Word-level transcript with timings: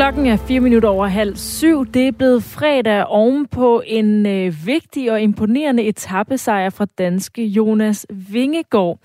Klokken 0.00 0.26
er 0.26 0.36
4 0.36 0.60
minutter 0.60 0.88
over 0.88 1.06
halv 1.06 1.36
syv. 1.36 1.86
Det 1.86 2.08
er 2.08 2.12
blevet 2.12 2.42
fredag 2.42 3.04
ovenpå 3.04 3.82
en 3.86 4.26
øh, 4.26 4.66
vigtig 4.66 5.12
og 5.12 5.20
imponerende 5.20 5.82
etappesejr 5.82 6.70
fra 6.70 6.86
danske 6.98 7.46
Jonas 7.46 8.06
Vingegaard. 8.10 8.98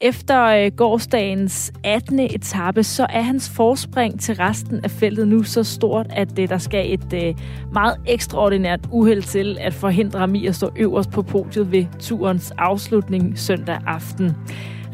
Efter 0.00 0.44
øh, 0.44 0.72
gårdsdagens 0.76 1.72
18. 1.84 2.18
etape, 2.18 2.82
så 2.82 3.06
er 3.10 3.20
hans 3.20 3.50
forspring 3.50 4.20
til 4.20 4.34
resten 4.34 4.80
af 4.84 4.90
feltet 4.90 5.28
nu 5.28 5.42
så 5.42 5.64
stort, 5.64 6.06
at 6.10 6.38
øh, 6.38 6.48
der 6.48 6.58
skal 6.58 6.94
et 6.94 7.12
øh, 7.14 7.34
meget 7.72 7.96
ekstraordinært 8.06 8.80
uheld 8.92 9.22
til 9.22 9.56
at 9.60 9.74
forhindre 9.74 10.18
ham 10.18 10.34
i 10.34 10.46
at 10.46 10.54
stå 10.54 10.70
øverst 10.76 11.10
på 11.10 11.22
podiet 11.22 11.72
ved 11.72 11.84
turens 12.00 12.52
afslutning 12.58 13.38
søndag 13.38 13.78
aften. 13.86 14.36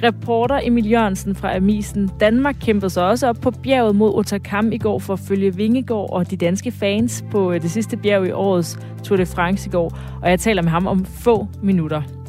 Reporter 0.02 0.60
Emil 0.62 0.90
Jørgensen 0.90 1.34
fra 1.34 1.56
Amisen 1.56 2.10
Danmark 2.20 2.56
kæmpede 2.60 2.90
sig 2.90 3.04
også 3.04 3.28
op 3.28 3.36
på 3.42 3.50
bjerget 3.50 3.96
mod 3.96 4.14
Otakam 4.14 4.72
i 4.72 4.78
går 4.78 4.98
for 4.98 5.12
at 5.12 5.20
følge 5.20 5.56
Vingegård 5.56 6.12
og 6.12 6.30
de 6.30 6.36
danske 6.36 6.70
fans 6.70 7.24
på 7.30 7.52
øh, 7.52 7.62
det 7.62 7.70
sidste 7.70 7.96
bjerg 7.96 8.26
i 8.26 8.30
årets 8.30 8.78
Tour 9.04 9.16
de 9.16 9.26
France 9.26 9.68
i 9.68 9.72
går. 9.72 9.98
Og 10.22 10.30
jeg 10.30 10.40
taler 10.40 10.62
med 10.62 10.70
ham 10.70 10.86
om 10.86 11.04
få 11.04 11.48
minutter. 11.62 12.23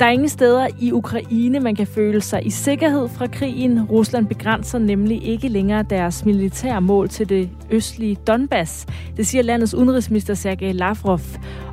Der 0.00 0.06
er 0.06 0.10
ingen 0.10 0.28
steder 0.28 0.68
i 0.78 0.92
Ukraine, 0.92 1.60
man 1.60 1.74
kan 1.74 1.86
føle 1.86 2.20
sig 2.20 2.46
i 2.46 2.50
sikkerhed 2.50 3.08
fra 3.08 3.26
krigen. 3.26 3.84
Rusland 3.84 4.26
begrænser 4.26 4.78
nemlig 4.78 5.24
ikke 5.24 5.48
længere 5.48 5.82
deres 5.82 6.24
militære 6.24 6.80
mål 6.80 7.08
til 7.08 7.28
det 7.28 7.50
østlige 7.70 8.16
Donbass. 8.26 8.86
Det 9.16 9.26
siger 9.26 9.42
landets 9.42 9.74
udenrigsminister 9.74 10.34
Sergej 10.34 10.72
Lavrov. 10.72 11.20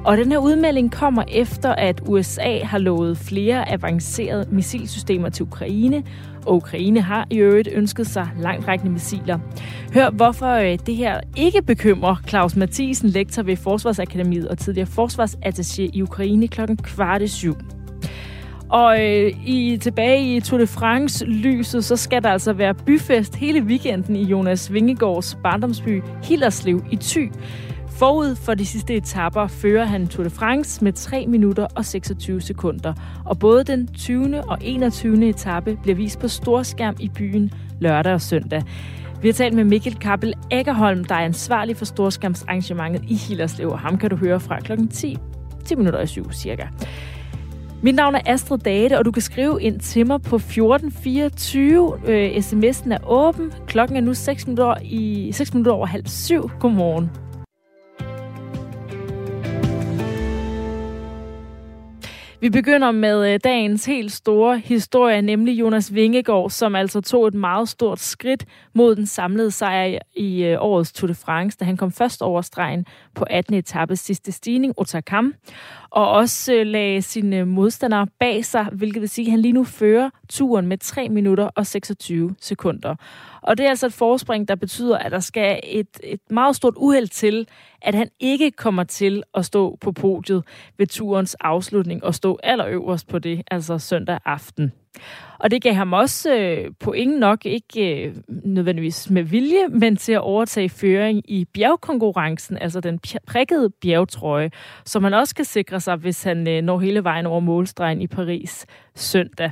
Og 0.05 0.17
den 0.17 0.31
her 0.31 0.37
udmelding 0.37 0.91
kommer 0.91 1.23
efter, 1.27 1.75
at 1.75 2.01
USA 2.05 2.59
har 2.63 2.77
lovet 2.77 3.17
flere 3.17 3.71
avancerede 3.71 4.47
missilsystemer 4.51 5.29
til 5.29 5.43
Ukraine, 5.43 6.03
og 6.45 6.55
Ukraine 6.55 7.01
har 7.01 7.27
i 7.29 7.37
øvrigt 7.37 7.69
ønsket 7.71 8.07
sig 8.07 8.29
langtrækkende 8.39 8.93
missiler. 8.93 9.39
Hør, 9.93 10.09
hvorfor 10.09 10.53
øh, 10.53 10.77
det 10.85 10.95
her 10.95 11.19
ikke 11.37 11.61
bekymrer 11.61 12.15
Claus 12.27 12.55
Mathisen, 12.55 13.09
lektor 13.09 13.43
ved 13.43 13.55
Forsvarsakademiet 13.55 14.47
og 14.47 14.57
tidligere 14.57 14.87
forsvarsattaché 14.99 15.81
i 15.93 16.01
Ukraine 16.01 16.47
klokken 16.47 16.77
kvart 16.77 17.21
i 17.21 17.27
syv. 17.27 17.55
Og 18.73 19.01
øh, 19.01 19.33
i 19.45 19.77
tilbage 19.81 20.35
i 20.35 20.39
Tour 20.39 20.59
de 20.59 20.67
France-lyset, 20.67 21.85
så 21.85 21.95
skal 21.95 22.23
der 22.23 22.29
altså 22.29 22.53
være 22.53 22.73
byfest 22.73 23.35
hele 23.35 23.61
weekenden 23.61 24.15
i 24.15 24.23
Jonas 24.23 24.73
Vingegaards 24.73 25.37
barndomsby 25.43 26.03
Hillerslev 26.23 26.83
i 26.91 26.95
Thy. 26.95 27.31
Forud 27.89 28.35
for 28.35 28.53
de 28.53 28.65
sidste 28.65 28.95
etapper 28.95 29.47
fører 29.47 29.85
han 29.85 30.07
Tour 30.07 30.23
de 30.23 30.29
France 30.29 30.83
med 30.83 30.93
3 30.93 31.27
minutter 31.27 31.67
og 31.75 31.85
26 31.85 32.41
sekunder. 32.41 32.93
Og 33.25 33.39
både 33.39 33.63
den 33.63 33.87
20. 33.87 34.43
og 34.43 34.57
21. 34.61 35.29
etape 35.29 35.77
bliver 35.83 35.95
vist 35.95 36.19
på 36.19 36.27
storskærm 36.27 36.95
i 36.99 37.09
byen 37.09 37.51
lørdag 37.79 38.13
og 38.13 38.21
søndag. 38.21 38.63
Vi 39.21 39.27
har 39.27 39.33
talt 39.33 39.55
med 39.55 39.63
Mikkel 39.63 39.99
Kappel 39.99 40.33
Æggerholm, 40.51 41.03
der 41.03 41.15
er 41.15 41.25
ansvarlig 41.25 41.77
for 41.77 41.85
storskærmsarrangementet 41.85 43.03
i 43.07 43.15
Hillerslev, 43.15 43.69
og 43.69 43.79
ham 43.79 43.97
kan 43.97 44.09
du 44.09 44.15
høre 44.15 44.39
fra 44.39 44.59
klokken 44.59 44.87
10, 44.87 45.17
10 45.65 45.75
minutter 45.75 46.01
i 46.01 46.07
syv 46.07 46.31
cirka. 46.31 46.67
Mit 47.83 47.95
navn 47.95 48.15
er 48.15 48.21
Astrid 48.25 48.57
Date, 48.57 48.97
og 48.97 49.05
du 49.05 49.11
kan 49.11 49.21
skrive 49.21 49.61
ind 49.61 49.79
til 49.79 50.07
mig 50.07 50.21
på 50.21 50.35
1424. 50.35 51.99
Øh, 52.07 52.31
sms'en 52.37 52.93
er 52.93 52.97
åben. 53.07 53.53
Klokken 53.67 53.97
er 53.97 54.01
nu 54.01 54.13
6 54.13 54.47
minutter, 54.47 54.75
i, 54.83 55.31
6 55.31 55.53
minutter 55.53 55.71
over 55.71 55.85
halv 55.85 56.07
syv. 56.07 56.49
Godmorgen. 56.59 57.09
Vi 62.43 62.49
begynder 62.49 62.91
med 62.91 63.33
øh, 63.33 63.39
dagens 63.43 63.85
helt 63.85 64.11
store 64.11 64.59
historie, 64.59 65.21
nemlig 65.21 65.59
Jonas 65.59 65.93
Vingegaard, 65.93 66.49
som 66.49 66.75
altså 66.75 67.01
tog 67.01 67.27
et 67.27 67.33
meget 67.33 67.69
stort 67.69 67.99
skridt 67.99 68.45
mod 68.73 68.95
den 68.95 69.05
samlede 69.05 69.51
sejr 69.51 69.99
i 70.15 70.43
øh, 70.43 70.57
årets 70.59 70.91
Tour 70.91 71.07
de 71.07 71.15
France, 71.15 71.57
da 71.59 71.65
han 71.65 71.77
kom 71.77 71.91
først 71.91 72.21
over 72.21 72.41
stregen 72.41 72.85
på 73.15 73.25
18. 73.29 73.55
etape 73.55 73.95
sidste 73.95 74.31
stigning, 74.31 74.73
Otakam, 74.77 75.33
og 75.93 76.11
også 76.11 76.53
øh, 76.53 76.65
lagde 76.65 77.01
sine 77.01 77.37
øh, 77.37 77.47
modstandere 77.47 78.07
bag 78.19 78.45
sig, 78.45 78.65
hvilket 78.71 79.01
vil 79.01 79.09
sige, 79.09 79.25
at 79.25 79.31
han 79.31 79.39
lige 79.39 79.51
nu 79.51 79.63
fører 79.63 80.09
turen 80.29 80.67
med 80.67 80.77
3 80.77 81.09
minutter 81.09 81.49
og 81.55 81.67
26 81.67 82.35
sekunder. 82.39 82.95
Og 83.41 83.57
det 83.57 83.65
er 83.65 83.69
altså 83.69 83.85
et 83.85 83.93
forspring, 83.93 84.47
der 84.47 84.55
betyder, 84.55 84.97
at 84.97 85.11
der 85.11 85.19
skal 85.19 85.59
et, 85.63 85.87
et 86.03 86.19
meget 86.29 86.55
stort 86.55 86.73
uheld 86.77 87.07
til, 87.07 87.47
at 87.81 87.95
han 87.95 88.09
ikke 88.19 88.51
kommer 88.51 88.83
til 88.83 89.23
at 89.33 89.45
stå 89.45 89.77
på 89.81 89.91
podiet 89.91 90.43
ved 90.77 90.87
turens 90.87 91.35
afslutning 91.35 92.03
og 92.03 92.15
stå 92.15 92.39
allerøverst 92.43 93.07
på 93.07 93.19
det, 93.19 93.41
altså 93.51 93.77
søndag 93.77 94.19
aften. 94.25 94.71
Og 95.39 95.51
det 95.51 95.61
gav 95.61 95.73
ham 95.73 95.93
også 95.93 96.35
øh, 96.35 96.71
point 96.79 97.19
nok, 97.19 97.45
ikke 97.45 98.05
øh, 98.05 98.15
nødvendigvis 98.27 99.09
med 99.09 99.23
vilje, 99.23 99.67
men 99.67 99.95
til 99.95 100.11
at 100.11 100.21
overtage 100.21 100.69
føring 100.69 101.31
i 101.31 101.45
bjergkonkurrencen, 101.53 102.57
altså 102.57 102.79
den 102.79 102.99
prikkede 103.27 103.69
bjergtrøje, 103.69 104.51
som 104.85 105.03
han 105.03 105.13
også 105.13 105.35
kan 105.35 105.45
sikre 105.45 105.79
sig, 105.79 105.95
hvis 105.95 106.23
han 106.23 106.47
øh, 106.47 106.61
når 106.61 106.79
hele 106.79 107.03
vejen 107.03 107.25
over 107.25 107.39
målstregen 107.39 108.01
i 108.01 108.07
Paris 108.07 108.65
søndag. 108.95 109.51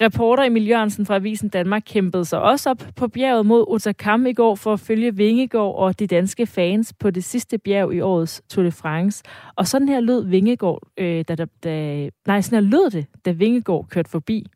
Reporter 0.00 0.42
Emil 0.42 0.66
Jørgensen 0.66 1.06
fra 1.06 1.16
Avisen 1.16 1.48
Danmark 1.48 1.82
kæmpede 1.86 2.24
sig 2.24 2.40
også 2.40 2.70
op 2.70 2.82
på 2.96 3.08
bjerget 3.08 3.46
mod 3.46 3.64
Otakam 3.68 4.26
i 4.26 4.32
går 4.32 4.54
for 4.54 4.72
at 4.72 4.80
følge 4.80 5.16
Vingegård 5.16 5.76
og 5.76 5.98
de 5.98 6.06
danske 6.06 6.46
fans 6.46 6.92
på 6.92 7.10
det 7.10 7.24
sidste 7.24 7.58
bjerg 7.58 7.94
i 7.94 8.00
årets 8.00 8.42
Tour 8.48 8.64
de 8.64 8.72
France. 8.72 9.24
Og 9.56 9.66
sådan 9.66 9.88
her 9.88 10.00
lød 10.00 10.24
Vingegård, 10.24 10.82
øh, 10.96 11.24
da, 11.28 11.34
da, 11.34 11.46
da, 11.64 12.08
nej, 12.26 12.40
sådan 12.40 12.64
her 12.64 12.70
lød 12.70 12.90
det, 12.90 13.06
da 13.24 13.30
Vingegård 13.30 13.86
kørte 13.88 14.10
forbi. 14.10 14.46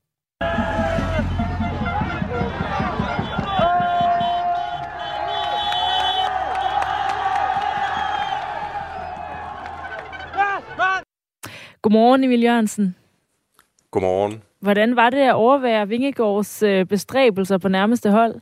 Godmorgen, 11.82 12.24
Emil 12.24 12.42
Jørgensen. 12.42 12.97
Godmorgen. 13.91 14.42
Hvordan 14.62 14.97
var 14.97 15.11
det 15.11 15.19
at 15.19 15.34
overvære 15.34 15.89
Vingegårds 15.89 16.62
øh, 16.62 16.87
bestræbelser 16.87 17.59
på 17.59 17.69
nærmeste 17.69 18.11
hold? 18.11 18.34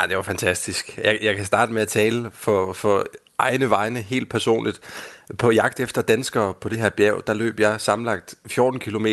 Ja, 0.00 0.06
det 0.06 0.16
var 0.16 0.22
fantastisk. 0.22 0.98
Jeg, 1.04 1.18
jeg 1.22 1.36
kan 1.36 1.44
starte 1.44 1.72
med 1.72 1.82
at 1.82 1.88
tale 1.88 2.30
for, 2.30 2.72
for 2.72 3.06
egne 3.38 3.70
vegne 3.70 4.00
helt 4.00 4.30
personligt. 4.30 4.80
På 5.38 5.50
jagt 5.50 5.80
efter 5.80 6.02
danskere 6.02 6.54
på 6.54 6.68
det 6.68 6.78
her 6.78 6.90
bjerg, 6.90 7.26
der 7.26 7.34
løb 7.34 7.60
jeg 7.60 7.80
samlet 7.80 8.34
14 8.46 8.80
km 8.80 9.06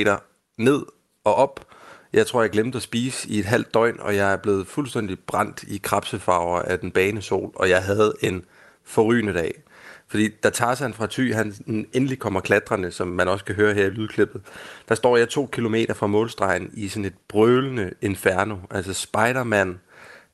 ned 0.58 0.86
og 1.24 1.36
op. 1.36 1.66
Jeg 2.14 2.28
tror, 2.28 2.42
jeg 2.42 2.50
glemte 2.50 2.76
at 2.76 2.82
spise 2.82 3.30
i 3.30 3.40
et 3.40 3.46
halvt 3.46 3.74
døgn, 3.74 4.00
og 4.00 4.16
jeg 4.16 4.34
er 4.34 4.38
blevet 4.38 4.68
fuldstændig 4.68 5.20
brændt 5.20 5.64
i 5.64 5.80
krabsefarver 5.84 6.60
af 6.60 6.80
den 6.80 6.92
bane 6.92 7.22
sol, 7.22 7.52
og 7.56 7.70
jeg 7.70 7.84
havde 7.84 8.14
en 8.22 8.46
forrygende 8.84 9.34
dag. 9.34 9.64
Fordi 10.10 10.28
da 10.28 10.50
Tarzan 10.50 10.94
fra 10.94 11.08
Thy, 11.12 11.34
han 11.34 11.54
endelig 11.94 12.20
kommer 12.20 12.40
klatrende, 12.40 12.92
som 12.92 13.08
man 13.08 13.28
også 13.28 13.46
kan 13.46 13.56
høre 13.56 13.74
her 13.74 13.86
i 13.86 13.90
lydklippet, 13.90 14.42
der 14.90 14.96
står 14.96 15.18
jeg 15.18 15.30
to 15.30 15.50
kilometer 15.52 15.94
fra 15.94 16.08
målstregen 16.08 16.70
i 16.74 16.88
sådan 16.88 17.06
et 17.06 17.14
brølende 17.28 17.92
inferno. 18.02 18.58
Altså 18.72 18.94
Spider-Man, 18.94 19.80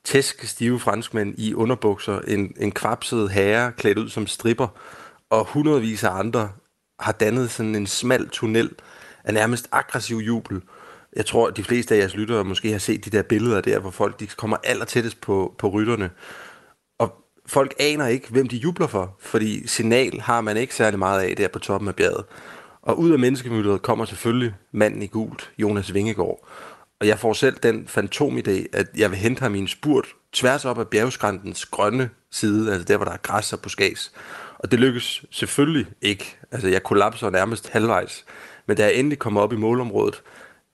tæske 0.04 0.46
stive 0.46 0.80
franskmænd 0.80 1.34
i 1.38 1.54
underbukser, 1.54 2.20
en, 2.20 2.54
en 2.60 2.72
kvapset 2.72 3.30
herre 3.30 3.72
klædt 3.72 3.98
ud 3.98 4.08
som 4.08 4.26
stripper, 4.26 4.68
og 5.30 5.44
hundredvis 5.44 6.04
af 6.04 6.10
andre 6.18 6.50
har 7.00 7.12
dannet 7.12 7.50
sådan 7.50 7.74
en 7.74 7.86
smal 7.86 8.28
tunnel 8.28 8.70
af 9.24 9.34
nærmest 9.34 9.68
aggressiv 9.72 10.16
jubel. 10.16 10.62
Jeg 11.16 11.26
tror, 11.26 11.48
at 11.48 11.56
de 11.56 11.64
fleste 11.64 11.94
af 11.94 11.98
jeres 11.98 12.14
lyttere 12.14 12.44
måske 12.44 12.72
har 12.72 12.78
set 12.78 13.04
de 13.04 13.10
der 13.10 13.22
billeder 13.22 13.60
der, 13.60 13.78
hvor 13.78 13.90
folk 13.90 14.20
de 14.20 14.26
kommer 14.26 14.56
aller 14.64 14.84
tættest 14.84 15.20
på, 15.20 15.54
på 15.58 15.68
rytterne 15.68 16.10
folk 17.46 17.74
aner 17.78 18.06
ikke, 18.06 18.28
hvem 18.30 18.48
de 18.48 18.56
jubler 18.56 18.86
for, 18.86 19.16
fordi 19.20 19.68
signal 19.68 20.20
har 20.20 20.40
man 20.40 20.56
ikke 20.56 20.74
særlig 20.74 20.98
meget 20.98 21.20
af 21.20 21.36
der 21.36 21.48
på 21.48 21.58
toppen 21.58 21.88
af 21.88 21.94
bjerget. 21.94 22.24
Og 22.82 22.98
ud 22.98 23.10
af 23.10 23.18
menneskemyldret 23.18 23.82
kommer 23.82 24.04
selvfølgelig 24.04 24.54
manden 24.72 25.02
i 25.02 25.06
gult, 25.06 25.50
Jonas 25.58 25.94
Vingegaard. 25.94 26.48
Og 27.00 27.06
jeg 27.06 27.18
får 27.18 27.32
selv 27.32 27.56
den 27.62 27.88
fantomidé, 27.88 28.66
at 28.72 28.86
jeg 28.96 29.10
vil 29.10 29.18
hente 29.18 29.40
ham 29.40 29.54
i 29.54 29.58
en 29.58 29.68
spurt 29.68 30.06
tværs 30.32 30.64
op 30.64 30.78
af 30.78 30.88
bjergskræntens 30.88 31.66
grønne 31.66 32.10
side, 32.30 32.72
altså 32.72 32.84
der, 32.84 32.96
hvor 32.96 33.04
der 33.04 33.12
er 33.12 33.16
græs 33.22 33.52
og 33.52 33.60
buskæs. 33.60 34.12
Og 34.58 34.70
det 34.70 34.80
lykkes 34.80 35.24
selvfølgelig 35.30 35.86
ikke. 36.02 36.36
Altså, 36.52 36.68
jeg 36.68 36.82
kollapser 36.82 37.30
nærmest 37.30 37.68
halvvejs. 37.68 38.24
Men 38.66 38.76
da 38.76 38.84
jeg 38.84 38.94
endelig 38.94 39.18
kommer 39.18 39.40
op 39.40 39.52
i 39.52 39.56
målområdet, 39.56 40.22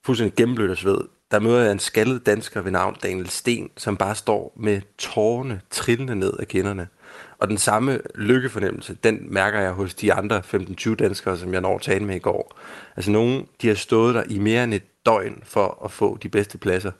fuldstændig 0.04 0.36
gennemblødt 0.36 0.70
af 0.70 0.76
sved, 0.76 1.00
der 1.32 1.40
møder 1.40 1.62
jeg 1.62 1.72
en 1.72 1.78
skaldet 1.78 2.26
dansker 2.26 2.60
ved 2.60 2.70
navn 2.70 2.96
Daniel 3.02 3.30
Sten, 3.30 3.70
som 3.76 3.96
bare 3.96 4.14
står 4.14 4.52
med 4.56 4.80
tårerne 4.98 5.60
trillende 5.70 6.16
ned 6.16 6.32
af 6.38 6.48
kinderne. 6.48 6.88
Og 7.38 7.48
den 7.48 7.58
samme 7.58 8.00
lykkefornemmelse, 8.14 8.96
den 9.04 9.26
mærker 9.28 9.60
jeg 9.60 9.72
hos 9.72 9.94
de 9.94 10.12
andre 10.12 10.42
15-20 10.54 10.94
danskere, 10.94 11.38
som 11.38 11.52
jeg 11.52 11.60
når 11.60 11.74
at 11.74 11.82
tale 11.82 12.04
med 12.04 12.16
i 12.16 12.18
går. 12.18 12.58
Altså 12.96 13.10
nogen, 13.10 13.46
de 13.62 13.68
har 13.68 13.74
stået 13.74 14.14
der 14.14 14.22
i 14.28 14.38
mere 14.38 14.64
end 14.64 14.74
et 14.74 15.06
døgn 15.06 15.42
for 15.44 15.84
at 15.84 15.90
få 15.90 16.18
de 16.22 16.28
bedste 16.28 16.58
pladser. 16.58 16.92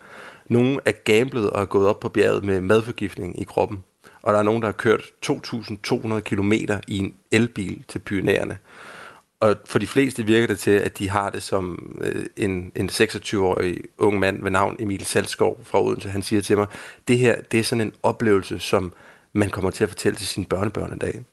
Nogle 0.49 0.81
er 0.85 0.93
gamblet 0.93 1.51
og 1.51 1.63
er 1.63 1.67
gået 1.67 1.89
op 1.89 2.01
på 2.01 2.09
bjerget 2.09 2.45
med 2.45 2.61
madforgiftning 2.61 3.41
i 3.41 3.45
kroppen. 3.45 3.85
Og 4.23 4.33
der 4.33 4.39
er 4.39 4.43
nogen, 4.43 4.63
der 4.63 4.69
har 4.69 4.73
kørt 4.73 5.03
2.200 5.27 6.21
km 6.21 6.53
i 6.89 6.99
en 6.99 7.15
elbil 7.33 7.85
til 7.89 7.99
Pyrenæerne 7.99 8.59
og 9.43 9.57
for 9.65 9.79
de 9.79 9.87
fleste 9.87 10.27
virker 10.27 10.47
det 10.47 10.59
til, 10.59 10.71
at 10.71 10.99
de 10.99 11.11
har 11.11 11.31
det 11.31 11.43
som 11.43 11.97
øh, 12.01 12.27
en, 12.37 12.73
en 12.77 12.91
26-årig 12.91 13.79
ung 13.99 14.19
mand 14.19 14.43
ved 14.43 14.51
navn 14.51 14.77
Emil 14.79 15.05
Salskov 15.05 15.61
fra 15.65 15.83
Odense. 15.83 16.09
Han 16.09 16.23
siger 16.23 16.43
til 16.43 16.57
mig, 16.57 16.67
det 17.09 17.19
her 17.19 17.41
det 17.53 17.61
er 17.61 17.65
sådan 17.65 17.87
en 17.87 17.93
oplevelse, 18.03 18.59
som 18.59 18.93
man 19.33 19.51
kommer 19.51 19.71
til 19.71 19.85
at 19.85 19.91
fortælle 19.91 20.17
til 20.17 20.27
sine 20.27 20.47
børnebørn 20.47 20.93
en 20.93 20.99
dag. 20.99 21.25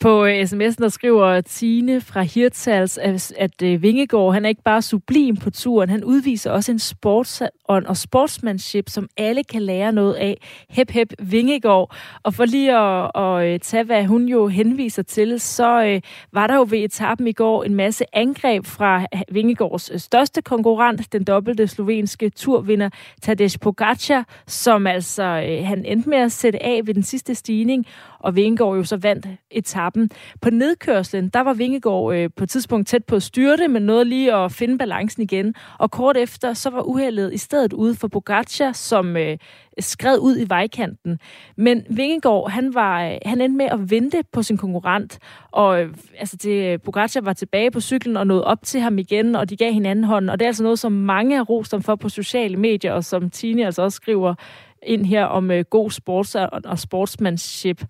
På 0.00 0.24
øh, 0.24 0.42
sms'en 0.42 0.82
der 0.82 0.88
skriver 0.88 1.40
Tine 1.40 2.00
fra 2.00 2.22
Hirtshals, 2.22 2.98
at, 3.38 3.62
øh, 3.62 3.82
Vingegård, 3.82 4.34
han 4.34 4.44
er 4.44 4.48
ikke 4.48 4.62
bare 4.62 4.82
sublim 4.82 5.36
på 5.36 5.50
turen, 5.50 5.88
han 5.88 6.04
udviser 6.04 6.50
også 6.50 6.72
en 6.72 6.78
sportsånd 6.78 7.86
og 7.86 7.96
sportsmanship, 7.96 8.88
som 8.88 9.08
alle 9.16 9.44
kan 9.44 9.62
lære 9.62 9.92
noget 9.92 10.14
af. 10.14 10.40
Hep, 10.70 10.90
hep, 10.90 11.12
Vingegård. 11.18 11.96
Og 12.22 12.34
for 12.34 12.44
lige 12.44 12.76
at, 12.76 13.10
at 13.14 13.46
øh, 13.46 13.60
tage, 13.60 13.84
hvad 13.84 14.04
hun 14.04 14.28
jo 14.28 14.46
henviser 14.46 15.02
til, 15.02 15.40
så 15.40 16.00
var 16.32 16.46
der 16.46 16.54
jo 16.54 16.66
ved 16.70 16.78
etappen 16.78 17.26
i 17.26 17.32
går 17.32 17.64
en 17.64 17.74
masse 17.74 18.04
angreb 18.12 18.66
fra 18.66 19.06
Vingegårds 19.32 20.02
største 20.02 20.42
konkurrent, 20.42 21.12
den 21.12 21.24
dobbelte 21.24 21.66
slovenske 21.66 22.30
turvinder 22.30 22.90
Tadej 23.22 23.48
Pogacar, 23.60 24.26
som 24.46 24.86
altså 24.86 25.24
han 25.64 25.84
endte 25.84 26.08
med 26.08 26.18
at 26.18 26.32
sætte 26.32 26.62
af 26.62 26.80
ved 26.84 26.94
den 26.94 27.02
sidste 27.02 27.34
stigning, 27.34 27.86
og 28.20 28.36
Vingegaard 28.36 28.76
jo 28.76 28.84
så 28.84 28.96
vandt 28.96 29.26
etappen. 29.50 30.10
På 30.40 30.50
nedkørslen, 30.50 31.28
der 31.28 31.40
var 31.40 31.52
Vingegaard 31.52 32.14
øh, 32.14 32.30
på 32.36 32.44
et 32.44 32.50
tidspunkt 32.50 32.88
tæt 32.88 33.04
på 33.04 33.16
at 33.16 33.22
styrte, 33.22 33.68
men 33.68 33.82
nåede 33.82 34.04
lige 34.04 34.34
at 34.34 34.52
finde 34.52 34.78
balancen 34.78 35.22
igen. 35.22 35.54
Og 35.78 35.90
kort 35.90 36.16
efter, 36.16 36.52
så 36.52 36.70
var 36.70 36.82
uheldet 36.82 37.34
i 37.34 37.38
stedet 37.38 37.72
ude 37.72 37.94
for 37.94 38.08
Pogacar, 38.08 38.72
som 38.72 39.16
øh, 39.16 39.38
skred 39.78 40.18
ud 40.18 40.36
i 40.38 40.44
vejkanten. 40.48 41.18
Men 41.56 41.82
Vingegaard, 41.90 42.50
han, 42.50 42.74
var, 42.74 43.04
øh, 43.04 43.18
han 43.26 43.40
endte 43.40 43.56
med 43.56 43.66
at 43.66 43.90
vente 43.90 44.22
på 44.32 44.42
sin 44.42 44.56
konkurrent, 44.56 45.18
og 45.52 45.82
øh, 45.82 45.94
altså, 46.18 46.36
det, 46.36 46.72
øh, 46.72 46.78
Pogacar 46.80 47.20
var 47.20 47.32
tilbage 47.32 47.70
på 47.70 47.80
cyklen 47.80 48.16
og 48.16 48.26
nåede 48.26 48.44
op 48.44 48.62
til 48.62 48.80
ham 48.80 48.98
igen, 48.98 49.36
og 49.36 49.50
de 49.50 49.56
gav 49.56 49.72
hinanden 49.72 50.04
hånden. 50.04 50.30
Og 50.30 50.38
det 50.38 50.44
er 50.44 50.48
altså 50.48 50.62
noget, 50.62 50.78
som 50.78 50.92
mange 50.92 51.36
har 51.36 51.44
rost 51.44 51.74
om 51.74 51.82
for 51.82 51.96
på 51.96 52.08
sociale 52.08 52.56
medier, 52.56 52.92
og 52.92 53.04
som 53.04 53.30
Tine 53.30 53.66
altså 53.66 53.82
også 53.82 53.96
skriver, 53.96 54.34
ind 54.82 55.06
her 55.06 55.24
om 55.24 55.50
øh, 55.50 55.64
god 55.70 55.90
sports 55.90 56.34
og, 56.34 56.48
og 56.64 56.78
sportsmanship. 56.78 57.84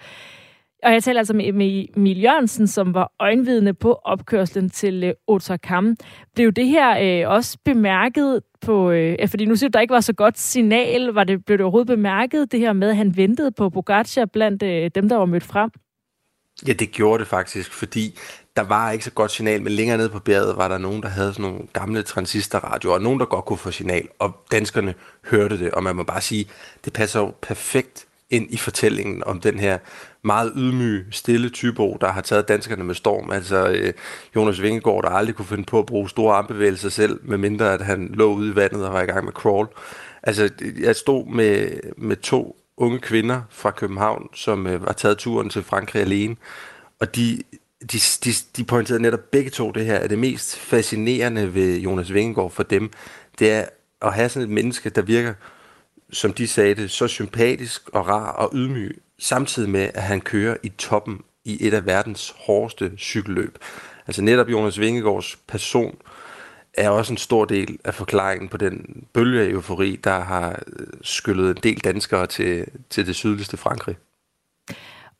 Og 0.82 0.92
jeg 0.92 1.02
taler 1.02 1.20
altså 1.20 1.34
med, 1.34 1.52
med 1.52 1.86
Emil 1.96 2.22
Jørgensen, 2.22 2.66
som 2.66 2.94
var 2.94 3.12
øjenvidne 3.20 3.74
på 3.74 4.00
opkørslen 4.04 4.70
til 4.70 5.04
øh, 5.04 5.12
Otakam. 5.26 5.96
Blev 6.34 6.52
det 6.52 6.66
her 6.66 7.22
øh, 7.24 7.32
også 7.32 7.58
bemærket 7.64 8.40
på, 8.60 8.90
øh, 8.90 9.28
fordi 9.28 9.44
nu 9.44 9.56
siger 9.56 9.70
du, 9.70 9.72
der 9.72 9.80
ikke 9.80 9.94
var 9.94 10.00
så 10.00 10.12
godt 10.12 10.38
signal, 10.38 11.06
var 11.06 11.24
det, 11.24 11.44
blev 11.44 11.58
det 11.58 11.64
overhovedet 11.64 11.88
bemærket, 11.88 12.52
det 12.52 12.60
her 12.60 12.72
med, 12.72 12.88
at 12.88 12.96
han 12.96 13.16
ventede 13.16 13.52
på 13.52 13.70
Pogacar 13.70 14.24
blandt 14.24 14.62
øh, 14.62 14.90
dem, 14.94 15.08
der 15.08 15.16
var 15.16 15.24
mødt 15.24 15.42
frem? 15.42 15.70
Ja, 16.66 16.72
det 16.72 16.90
gjorde 16.90 17.20
det 17.20 17.28
faktisk, 17.28 17.72
fordi 17.72 18.18
der 18.56 18.62
var 18.62 18.90
ikke 18.90 19.04
så 19.04 19.10
godt 19.10 19.30
signal, 19.30 19.62
men 19.62 19.72
længere 19.72 19.98
nede 19.98 20.08
på 20.08 20.18
bjerget 20.18 20.56
var 20.56 20.68
der 20.68 20.78
nogen, 20.78 21.02
der 21.02 21.08
havde 21.08 21.32
sådan 21.32 21.42
nogle 21.42 21.66
gamle 21.72 22.02
transistorradioer, 22.02 22.94
og 22.94 23.02
nogen, 23.02 23.20
der 23.20 23.26
godt 23.26 23.44
kunne 23.44 23.58
få 23.58 23.70
signal, 23.70 24.08
og 24.18 24.36
danskerne 24.50 24.94
hørte 25.24 25.58
det, 25.58 25.70
og 25.70 25.82
man 25.82 25.96
må 25.96 26.02
bare 26.02 26.20
sige, 26.20 26.46
det 26.84 26.92
passer 26.92 27.20
jo 27.20 27.34
perfekt 27.42 28.06
ind 28.30 28.46
i 28.50 28.56
fortællingen 28.56 29.24
om 29.24 29.40
den 29.40 29.58
her 29.58 29.78
meget 30.22 30.52
ydmyge, 30.56 31.04
stille 31.10 31.48
typo, 31.48 31.96
der 32.00 32.12
har 32.12 32.20
taget 32.20 32.48
danskerne 32.48 32.84
med 32.84 32.94
storm. 32.94 33.30
Altså 33.30 33.68
øh, 33.68 33.92
Jonas 34.36 34.62
Vingegaard, 34.62 35.02
der 35.02 35.08
aldrig 35.08 35.34
kunne 35.34 35.46
finde 35.46 35.64
på 35.64 35.78
at 35.78 35.86
bruge 35.86 36.10
store 36.10 36.36
armbevægelser 36.36 36.88
selv, 36.88 37.20
medmindre 37.22 37.72
at 37.72 37.82
han 37.82 38.10
lå 38.14 38.34
ude 38.34 38.50
i 38.50 38.56
vandet 38.56 38.86
og 38.86 38.92
var 38.92 39.02
i 39.02 39.06
gang 39.06 39.24
med 39.24 39.32
crawl. 39.32 39.68
Altså, 40.22 40.50
jeg 40.80 40.96
stod 40.96 41.26
med, 41.26 41.70
med 41.96 42.16
to 42.16 42.59
unge 42.80 42.98
kvinder 42.98 43.42
fra 43.50 43.70
København, 43.70 44.28
som 44.34 44.66
øh, 44.66 44.86
var 44.86 44.92
taget 44.92 45.18
turen 45.18 45.50
til 45.50 45.62
Frankrig 45.62 46.02
alene, 46.02 46.36
og 47.00 47.16
de 47.16 47.42
de, 47.80 47.98
de, 48.24 48.30
de 48.56 48.64
pointerede 48.64 49.02
netop 49.02 49.20
begge 49.32 49.50
to 49.50 49.70
det 49.70 49.86
her, 49.86 49.98
at 49.98 50.10
det 50.10 50.18
mest 50.18 50.56
fascinerende 50.56 51.54
ved 51.54 51.78
Jonas 51.78 52.14
Vingegaard 52.14 52.50
for 52.50 52.62
dem, 52.62 52.90
det 53.38 53.52
er 53.52 53.64
at 54.02 54.14
have 54.14 54.28
sådan 54.28 54.48
et 54.48 54.54
menneske, 54.54 54.90
der 54.90 55.02
virker, 55.02 55.34
som 56.12 56.32
de 56.32 56.48
sagde 56.48 56.74
det, 56.74 56.90
så 56.90 57.08
sympatisk 57.08 57.88
og 57.88 58.08
rar 58.08 58.32
og 58.32 58.50
ydmyg, 58.54 59.02
samtidig 59.18 59.70
med, 59.70 59.90
at 59.94 60.02
han 60.02 60.20
kører 60.20 60.56
i 60.62 60.68
toppen 60.68 61.20
i 61.44 61.66
et 61.66 61.74
af 61.74 61.86
verdens 61.86 62.34
hårdeste 62.36 62.92
cykelløb. 62.98 63.58
Altså 64.06 64.22
netop 64.22 64.48
Jonas 64.48 64.80
Vingegaards 64.80 65.38
person 65.48 65.96
er 66.74 66.90
også 66.90 67.12
en 67.12 67.16
stor 67.16 67.44
del 67.44 67.78
af 67.84 67.94
forklaringen 67.94 68.48
på 68.48 68.56
den 68.56 69.04
bølge 69.12 69.40
af 69.40 69.48
eufori, 69.48 69.96
der 70.04 70.20
har 70.20 70.62
skyllet 71.02 71.50
en 71.50 71.62
del 71.62 71.78
danskere 71.78 72.26
til, 72.26 72.66
til 72.90 73.06
det 73.06 73.14
sydligste 73.14 73.56
Frankrig. 73.56 73.96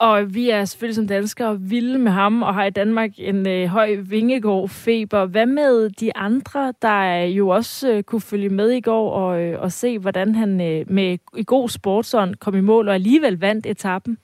Og 0.00 0.34
vi 0.34 0.50
er 0.50 0.64
selvfølgelig 0.64 0.94
som 0.94 1.06
danskere 1.06 1.60
vilde 1.60 1.98
med 1.98 2.12
ham, 2.12 2.42
og 2.42 2.54
har 2.54 2.64
i 2.64 2.70
Danmark 2.70 3.10
en 3.16 3.48
øh, 3.48 3.66
høj 3.66 3.94
vingegård-feber. 3.94 5.26
Hvad 5.26 5.46
med 5.46 5.90
de 5.90 6.16
andre, 6.16 6.74
der 6.82 7.22
jo 7.22 7.48
også 7.48 7.92
øh, 7.92 8.02
kunne 8.02 8.20
følge 8.20 8.48
med 8.48 8.70
i 8.70 8.80
går 8.80 9.12
og, 9.12 9.42
øh, 9.42 9.60
og 9.60 9.72
se, 9.72 9.98
hvordan 9.98 10.34
han 10.34 10.60
øh, 10.60 10.90
med 10.90 11.18
i 11.36 11.44
god 11.46 11.68
sportsånd 11.68 12.34
kom 12.34 12.56
i 12.56 12.60
mål 12.60 12.88
og 12.88 12.94
alligevel 12.94 13.40
vandt 13.40 13.66
etappen? 13.66 14.18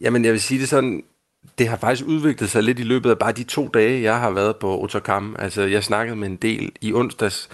Jamen, 0.00 0.24
jeg 0.24 0.32
vil 0.32 0.40
sige 0.40 0.60
det 0.60 0.68
sådan, 0.68 1.04
det 1.58 1.68
har 1.68 1.76
faktisk 1.76 2.08
udviklet 2.08 2.50
sig 2.50 2.62
lidt 2.62 2.78
i 2.78 2.82
løbet 2.82 3.10
af 3.10 3.18
bare 3.18 3.32
de 3.32 3.44
to 3.44 3.68
dage, 3.68 4.02
jeg 4.02 4.20
har 4.20 4.30
været 4.30 4.56
på 4.56 4.78
Otterkam. 4.80 5.36
Altså, 5.38 5.62
jeg 5.62 5.84
snakkede 5.84 6.16
med 6.16 6.28
en 6.28 6.36
del 6.36 6.72
i 6.80 6.92
onsdags, 6.92 7.48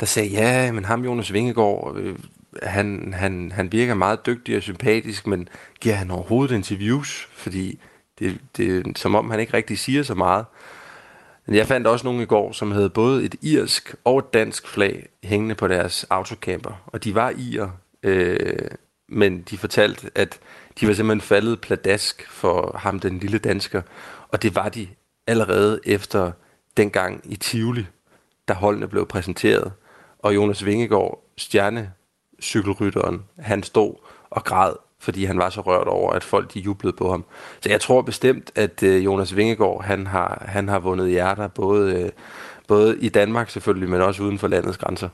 der 0.00 0.06
sagde, 0.06 0.28
ja, 0.28 0.72
men 0.72 0.84
ham 0.84 1.04
Jonas 1.04 1.32
Vingegaard, 1.32 1.96
øh, 1.96 2.14
han, 2.62 3.14
han, 3.16 3.52
han 3.52 3.72
virker 3.72 3.94
meget 3.94 4.26
dygtig 4.26 4.56
og 4.56 4.62
sympatisk, 4.62 5.26
men 5.26 5.48
giver 5.80 5.94
han 5.94 6.10
overhovedet 6.10 6.54
interviews? 6.54 7.28
Fordi 7.32 7.78
det, 8.18 8.38
det 8.56 8.78
er 8.78 8.92
som 8.96 9.14
om, 9.14 9.30
han 9.30 9.40
ikke 9.40 9.54
rigtig 9.54 9.78
siger 9.78 10.02
så 10.02 10.14
meget. 10.14 10.44
Men 11.46 11.56
jeg 11.56 11.66
fandt 11.66 11.86
også 11.86 12.06
nogle 12.06 12.22
i 12.22 12.26
går, 12.26 12.52
som 12.52 12.72
havde 12.72 12.90
både 12.90 13.24
et 13.24 13.34
irsk 13.42 13.94
og 14.04 14.18
et 14.18 14.34
dansk 14.34 14.68
flag 14.68 15.06
hængende 15.24 15.54
på 15.54 15.68
deres 15.68 16.04
autocamper. 16.10 16.82
Og 16.86 17.04
de 17.04 17.14
var 17.14 17.32
irer, 17.36 17.70
øh, 18.02 18.70
men 19.14 19.42
de 19.42 19.58
fortalte, 19.58 20.10
at 20.14 20.38
de 20.80 20.86
var 20.86 20.92
simpelthen 20.92 21.20
faldet 21.20 21.60
pladask 21.60 22.26
for 22.30 22.76
ham, 22.78 23.00
den 23.00 23.18
lille 23.18 23.38
dansker. 23.38 23.82
Og 24.28 24.42
det 24.42 24.54
var 24.54 24.68
de 24.68 24.88
allerede 25.26 25.80
efter 25.84 26.32
dengang 26.76 27.20
i 27.24 27.36
Tivoli, 27.36 27.86
da 28.48 28.52
holdene 28.52 28.88
blev 28.88 29.06
præsenteret. 29.06 29.72
Og 30.18 30.34
Jonas 30.34 30.64
Vingegaard, 30.64 31.24
stjerne 31.36 31.92
cykelrytteren, 32.42 33.24
han 33.38 33.62
stod 33.62 33.94
og 34.30 34.44
græd, 34.44 34.72
fordi 34.98 35.24
han 35.24 35.38
var 35.38 35.50
så 35.50 35.60
rørt 35.60 35.88
over, 35.88 36.12
at 36.12 36.24
folk 36.24 36.54
de 36.54 36.60
jublede 36.60 36.96
på 36.96 37.10
ham. 37.10 37.24
Så 37.60 37.68
jeg 37.68 37.80
tror 37.80 38.02
bestemt, 38.02 38.50
at 38.54 38.82
øh, 38.82 39.04
Jonas 39.04 39.36
Vingegaard, 39.36 39.84
han 39.84 40.06
har, 40.06 40.44
han 40.48 40.68
har 40.68 40.78
vundet 40.78 41.10
hjerter, 41.10 41.48
både, 41.48 42.02
øh, 42.02 42.10
både 42.68 42.98
i 43.00 43.08
Danmark 43.08 43.50
selvfølgelig, 43.50 43.90
men 43.90 44.00
også 44.00 44.22
uden 44.22 44.38
for 44.38 44.48
landets 44.48 44.78
grænser. 44.78 45.08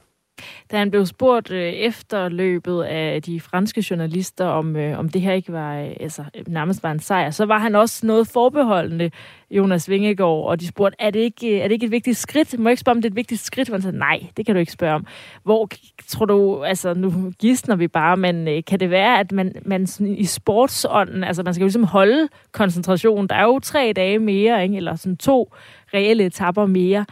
Da 0.70 0.76
han 0.76 0.90
blev 0.90 1.06
spurgt 1.06 1.50
øh, 1.50 1.72
efter 1.72 2.28
løbet 2.28 2.82
af 2.82 3.22
de 3.22 3.40
franske 3.40 3.84
journalister, 3.90 4.46
om, 4.46 4.76
øh, 4.76 4.98
om 4.98 5.08
det 5.08 5.20
her 5.20 5.32
ikke 5.32 5.52
var 5.52 5.80
øh, 5.80 5.90
altså, 6.00 6.24
nærmest 6.46 6.82
var 6.82 6.92
en 6.92 7.00
sejr, 7.00 7.30
så 7.30 7.44
var 7.44 7.58
han 7.58 7.74
også 7.74 8.06
noget 8.06 8.28
forbeholdende, 8.28 9.10
Jonas 9.50 9.88
Vingegaard, 9.88 10.46
og 10.46 10.60
de 10.60 10.66
spurgte, 10.66 10.96
er 10.98 11.10
det 11.10 11.20
ikke, 11.20 11.60
er 11.60 11.68
det 11.68 11.72
ikke 11.72 11.86
et 11.86 11.92
vigtigt 11.92 12.16
skridt? 12.16 12.58
Må 12.58 12.68
jeg 12.68 12.72
ikke 12.72 12.80
spørge, 12.80 12.96
om 12.96 13.02
det 13.02 13.08
er 13.08 13.12
et 13.12 13.16
vigtigt 13.16 13.40
skridt? 13.40 13.70
Og 13.70 13.74
han 13.74 13.82
sagde, 13.82 13.98
nej, 13.98 14.26
det 14.36 14.46
kan 14.46 14.54
du 14.54 14.58
ikke 14.58 14.72
spørge 14.72 14.94
om. 14.94 15.06
Hvor 15.42 15.68
tror 16.06 16.24
du, 16.24 16.62
altså 16.62 16.94
nu 16.94 17.32
gidsner 17.38 17.76
vi 17.76 17.88
bare, 17.88 18.16
men 18.16 18.48
øh, 18.48 18.62
kan 18.66 18.80
det 18.80 18.90
være, 18.90 19.20
at 19.20 19.32
man, 19.32 19.54
man 19.64 19.86
sådan, 19.86 20.14
i 20.14 20.24
sportsånden, 20.24 21.24
altså 21.24 21.42
man 21.42 21.54
skal 21.54 21.62
jo 21.62 21.66
ligesom 21.66 21.84
holde 21.84 22.28
koncentrationen, 22.52 23.28
der 23.28 23.34
er 23.34 23.42
jo 23.42 23.58
tre 23.58 23.92
dage 23.96 24.18
mere, 24.18 24.62
ikke? 24.62 24.76
eller 24.76 24.96
sådan 24.96 25.16
to 25.16 25.52
reelle 25.94 26.24
etapper 26.24 26.66
mere, 26.66 27.06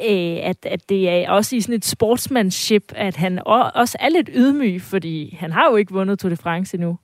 øh, 0.00 0.36
at, 0.42 0.56
at 0.62 0.88
det 0.88 1.08
er 1.08 1.30
også 1.30 1.56
i 1.56 1.60
sådan 1.60 1.74
et 1.74 1.84
sportsmanship, 1.84 2.92
at 2.96 3.16
han 3.16 3.40
også 3.74 3.96
er 4.00 4.08
lidt 4.08 4.30
ydmyg, 4.34 4.82
fordi 4.82 5.36
han 5.40 5.52
har 5.52 5.70
jo 5.70 5.76
ikke 5.76 5.92
vundet 5.92 6.18
Tour 6.18 6.30
de 6.30 6.36
France 6.36 6.74
endnu. 6.74 6.98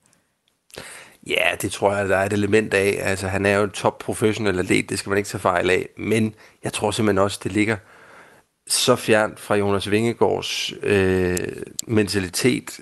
Ja, 1.27 1.55
det 1.61 1.71
tror 1.71 1.95
jeg, 1.95 2.09
der 2.09 2.17
er 2.17 2.25
et 2.25 2.33
element 2.33 2.73
af. 2.73 2.97
Altså, 3.01 3.27
han 3.27 3.45
er 3.45 3.57
jo 3.57 3.63
en 3.63 3.69
top 3.69 3.97
professionel 3.97 4.59
atlet, 4.59 4.89
det 4.89 4.99
skal 4.99 5.09
man 5.09 5.17
ikke 5.17 5.27
tage 5.27 5.41
fejl 5.41 5.69
af. 5.69 5.89
Men 5.97 6.35
jeg 6.63 6.73
tror 6.73 6.91
simpelthen 6.91 7.23
også, 7.23 7.39
det 7.43 7.51
ligger 7.51 7.77
så 8.67 8.95
fjernt 8.95 9.39
fra 9.39 9.55
Jonas 9.55 9.91
Vingegaards 9.91 10.73
øh, 10.83 11.37
mentalitet, 11.87 12.79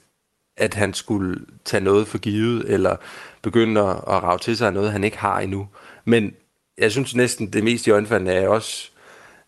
at 0.57 0.73
han 0.73 0.93
skulle 0.93 1.45
tage 1.65 1.83
noget 1.83 2.07
for 2.07 2.17
givet, 2.17 2.73
eller 2.73 2.95
begynde 3.41 3.81
at, 3.81 3.95
at 3.95 4.23
rave 4.23 4.39
til 4.39 4.57
sig 4.57 4.71
noget, 4.71 4.91
han 4.91 5.03
ikke 5.03 5.17
har 5.17 5.39
endnu. 5.39 5.67
Men 6.05 6.33
jeg 6.77 6.91
synes 6.91 7.15
næsten, 7.15 7.53
det 7.53 7.63
mest 7.63 7.87
i 7.87 7.91
øjenfaldende 7.91 8.33
er 8.33 8.47
også 8.47 8.90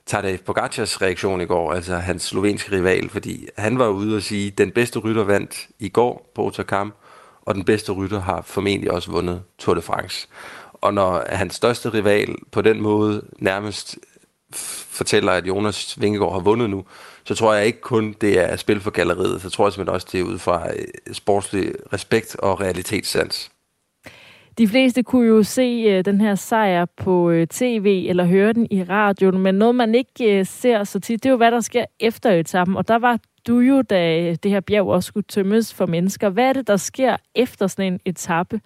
Tadej 0.05 0.37
Pogacars 0.37 1.01
reaktion 1.01 1.41
i 1.41 1.45
går, 1.45 1.73
altså 1.73 1.95
hans 1.95 2.23
slovenske 2.23 2.71
rival, 2.71 3.09
fordi 3.09 3.47
han 3.57 3.79
var 3.79 3.87
ude 3.87 4.15
og 4.15 4.21
sige, 4.21 4.51
den 4.51 4.71
bedste 4.71 4.99
rytter 4.99 5.23
vandt 5.23 5.67
i 5.79 5.89
går 5.89 6.31
på 6.35 6.45
Otakam, 6.45 6.93
og 7.41 7.55
den 7.55 7.63
bedste 7.63 7.91
rytter 7.91 8.21
har 8.21 8.41
formentlig 8.41 8.91
også 8.91 9.11
vundet 9.11 9.43
Tour 9.57 9.75
de 9.75 9.81
France. 9.81 10.27
Og 10.73 10.93
når 10.93 11.23
hans 11.29 11.55
største 11.55 11.93
rival 11.93 12.35
på 12.51 12.61
den 12.61 12.81
måde 12.81 13.25
nærmest 13.39 13.97
fortæller, 14.89 15.31
at 15.31 15.47
Jonas 15.47 16.01
Vingegaard 16.01 16.33
har 16.33 16.39
vundet 16.39 16.69
nu, 16.69 16.85
så 17.23 17.35
tror 17.35 17.53
jeg 17.53 17.65
ikke 17.65 17.81
kun, 17.81 18.15
det 18.21 18.39
er 18.39 18.55
spil 18.55 18.81
for 18.81 18.91
galleriet, 18.91 19.41
så 19.41 19.49
tror 19.49 19.65
jeg 19.65 19.73
simpelthen 19.73 19.95
også, 19.95 20.07
det 20.11 20.19
er 20.19 20.23
ud 20.23 20.39
fra 20.39 20.69
øh, 20.69 21.13
sportslig 21.13 21.73
respekt 21.93 22.35
og 22.39 22.61
realitetssans. 22.61 23.51
De 24.57 24.67
fleste 24.67 25.03
kunne 25.03 25.27
jo 25.27 25.43
se 25.43 25.85
øh, 25.87 26.05
den 26.05 26.21
her 26.21 26.35
sejr 26.35 26.85
på 26.97 27.29
øh, 27.29 27.47
tv 27.47 28.05
eller 28.09 28.25
høre 28.25 28.53
den 28.53 28.67
i 28.71 28.83
radioen, 28.83 29.39
men 29.39 29.55
noget 29.55 29.75
man 29.75 29.95
ikke 29.95 30.39
øh, 30.39 30.45
ser 30.45 30.83
så 30.83 30.99
tit, 30.99 31.23
det 31.23 31.29
er 31.29 31.31
jo, 31.31 31.37
hvad 31.37 31.51
der 31.51 31.61
sker 31.61 31.85
efter 31.99 32.31
etappen. 32.31 32.77
Og 32.77 32.87
der 32.87 32.99
var 32.99 33.19
du 33.47 33.59
jo, 33.59 33.81
da 33.81 34.33
det 34.43 34.51
her 34.51 34.59
bjerg 34.59 34.87
også 34.87 35.07
skulle 35.07 35.25
tømmes 35.29 35.73
for 35.73 35.85
mennesker. 35.85 36.29
Hvad 36.29 36.49
er 36.49 36.53
det, 36.53 36.67
der 36.67 36.77
sker 36.77 37.17
efter 37.35 37.67
sådan 37.67 37.93
en 37.93 37.99
etape? 38.05 38.61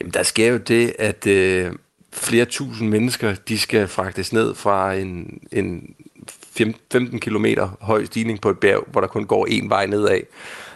Jamen, 0.00 0.12
der 0.12 0.22
sker 0.22 0.52
jo 0.52 0.56
det, 0.56 0.92
at 0.98 1.26
øh, 1.26 1.72
flere 2.12 2.44
tusind 2.44 2.88
mennesker, 2.88 3.34
de 3.48 3.58
skal 3.58 3.88
fragtes 3.88 4.32
ned 4.32 4.54
fra 4.54 4.94
en, 4.94 5.40
en 5.52 5.94
15 6.56 7.20
km 7.20 7.46
høj 7.80 8.04
stigning 8.04 8.40
på 8.40 8.50
et 8.50 8.58
bjerg, 8.58 8.88
hvor 8.92 9.00
der 9.00 9.08
kun 9.08 9.26
går 9.26 9.46
én 9.46 9.68
vej 9.68 9.86
nedad. 9.86 10.20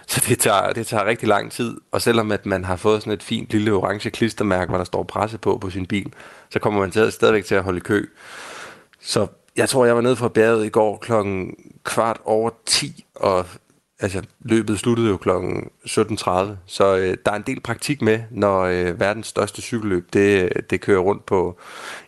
Så 0.08 0.24
det 0.28 0.38
tager, 0.38 0.72
det 0.72 0.86
tager 0.86 1.04
rigtig 1.04 1.28
lang 1.28 1.52
tid, 1.52 1.80
og 1.92 2.02
selvom 2.02 2.32
at 2.32 2.46
man 2.46 2.64
har 2.64 2.76
fået 2.76 3.02
sådan 3.02 3.12
et 3.12 3.22
fint 3.22 3.50
lille 3.50 3.72
orange 3.72 4.10
klistermærke, 4.10 4.68
hvor 4.68 4.78
der 4.78 4.84
står 4.84 5.02
presse 5.02 5.38
på 5.38 5.58
på 5.58 5.70
sin 5.70 5.86
bil, 5.86 6.12
så 6.50 6.58
kommer 6.58 6.80
man 6.80 6.90
til, 6.90 7.12
stadigvæk 7.12 7.44
til 7.44 7.54
at 7.54 7.62
holde 7.62 7.80
kø. 7.80 8.06
Så 9.00 9.26
jeg 9.56 9.68
tror, 9.68 9.84
jeg 9.84 9.94
var 9.94 10.00
nede 10.00 10.16
fra 10.16 10.28
bjerget 10.28 10.66
i 10.66 10.68
går 10.68 10.96
klokken 10.96 11.54
kvart 11.84 12.20
over 12.24 12.50
10, 12.66 13.04
og 13.14 13.46
altså, 14.00 14.22
løbet 14.40 14.78
sluttede 14.78 15.08
jo 15.08 15.16
klokken 15.16 15.70
17.30, 15.88 16.30
så 16.66 16.96
øh, 16.96 17.16
der 17.26 17.32
er 17.32 17.36
en 17.36 17.44
del 17.46 17.60
praktik 17.60 18.02
med, 18.02 18.20
når 18.30 18.60
øh, 18.60 19.00
verdens 19.00 19.26
største 19.26 19.62
cykelløb, 19.62 20.12
det, 20.12 20.52
det 20.70 20.80
kører 20.80 21.00
rundt 21.00 21.26
på 21.26 21.58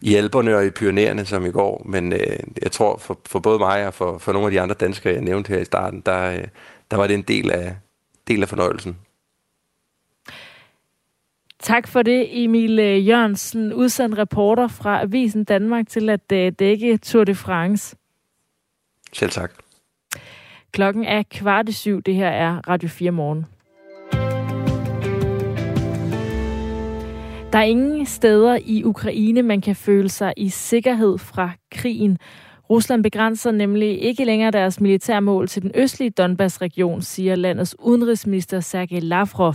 i 0.00 0.14
Alperne 0.14 0.56
og 0.56 0.66
i 0.66 0.70
Pyreneerne 0.70 1.24
som 1.24 1.46
i 1.46 1.50
går, 1.50 1.82
men 1.84 2.12
øh, 2.12 2.38
jeg 2.62 2.72
tror 2.72 2.98
for, 2.98 3.18
for 3.26 3.38
både 3.38 3.58
mig 3.58 3.86
og 3.86 3.94
for, 3.94 4.18
for 4.18 4.32
nogle 4.32 4.46
af 4.46 4.52
de 4.52 4.60
andre 4.60 4.74
danskere, 4.74 5.14
jeg 5.14 5.22
nævnte 5.22 5.48
her 5.48 5.60
i 5.60 5.64
starten, 5.64 6.02
der, 6.06 6.32
øh, 6.32 6.44
der 6.90 6.96
var 6.96 7.06
det 7.06 7.14
en 7.14 7.22
del 7.22 7.50
af, 7.50 7.76
del 8.28 8.42
af 8.42 8.48
fornøjelsen. 8.48 8.96
Tak 11.60 11.88
for 11.88 12.02
det, 12.02 12.44
Emil 12.44 12.78
øh, 12.78 13.08
Jørgensen, 13.08 13.72
udsendt 13.72 14.18
reporter 14.18 14.68
fra 14.68 15.02
Avisen 15.02 15.44
Danmark 15.44 15.88
til 15.88 16.10
at 16.10 16.32
øh, 16.32 16.52
dække 16.58 16.98
Tour 16.98 17.24
de 17.24 17.34
France. 17.34 17.96
Selv 19.12 19.30
tak. 19.30 19.52
Klokken 20.72 21.04
er 21.04 21.22
kvart 21.30 21.68
i 21.68 21.72
syv. 21.72 22.02
Det 22.02 22.14
her 22.14 22.28
er 22.28 22.68
Radio 22.68 22.88
4 22.88 23.10
morgen. 23.10 23.46
Der 27.52 27.58
er 27.58 27.62
ingen 27.62 28.06
steder 28.06 28.58
i 28.64 28.84
Ukraine, 28.84 29.42
man 29.42 29.60
kan 29.60 29.76
føle 29.76 30.08
sig 30.08 30.34
i 30.36 30.48
sikkerhed 30.48 31.18
fra 31.18 31.50
krigen. 31.70 32.18
Rusland 32.70 33.02
begrænser 33.02 33.50
nemlig 33.50 34.02
ikke 34.02 34.24
længere 34.24 34.50
deres 34.50 34.80
militærmål 34.80 35.48
til 35.48 35.62
den 35.62 35.70
østlige 35.74 36.10
Donbass-region, 36.10 37.02
siger 37.02 37.34
landets 37.34 37.76
udenrigsminister 37.78 38.60
Sergej 38.60 39.00
Lavrov. 39.00 39.54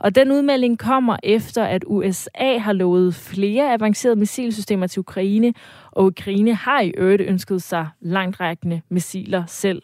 Og 0.00 0.14
den 0.14 0.32
udmelding 0.32 0.78
kommer 0.78 1.16
efter, 1.22 1.64
at 1.64 1.84
USA 1.86 2.58
har 2.58 2.72
lovet 2.72 3.14
flere 3.14 3.72
avancerede 3.72 4.16
missilsystemer 4.16 4.86
til 4.86 5.00
Ukraine, 5.00 5.54
og 5.92 6.04
Ukraine 6.04 6.54
har 6.54 6.80
i 6.80 6.92
øvrigt 6.96 7.22
ønsket 7.22 7.62
sig 7.62 7.88
langtrækkende 8.00 8.80
missiler 8.88 9.44
selv. 9.46 9.82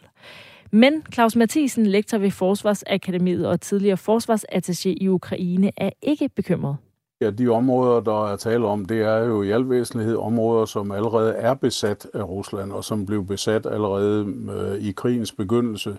Men 0.71 1.03
Claus 1.13 1.35
Mathisen, 1.35 1.85
lektor 1.85 2.17
ved 2.17 2.31
Forsvarsakademiet 2.31 3.47
og 3.47 3.61
tidligere 3.61 3.97
forsvarsattaché 4.09 4.89
i 5.01 5.07
Ukraine, 5.07 5.71
er 5.77 5.89
ikke 6.01 6.29
bekymret. 6.35 6.77
Ja, 7.23 7.29
de 7.29 7.49
områder, 7.49 8.01
der 8.01 8.27
er 8.27 8.35
tale 8.35 8.65
om, 8.65 8.85
det 8.85 9.01
er 9.01 9.17
jo 9.17 9.41
i 9.41 9.51
al 9.51 9.69
væsentlighed 9.69 10.15
områder, 10.15 10.65
som 10.65 10.91
allerede 10.91 11.33
er 11.33 11.53
besat 11.53 12.07
af 12.13 12.23
Rusland, 12.23 12.71
og 12.71 12.83
som 12.83 13.05
blev 13.05 13.25
besat 13.25 13.65
allerede 13.65 14.33
øh, 14.51 14.81
i 14.81 14.91
krigens 14.91 15.31
begyndelse, 15.31 15.97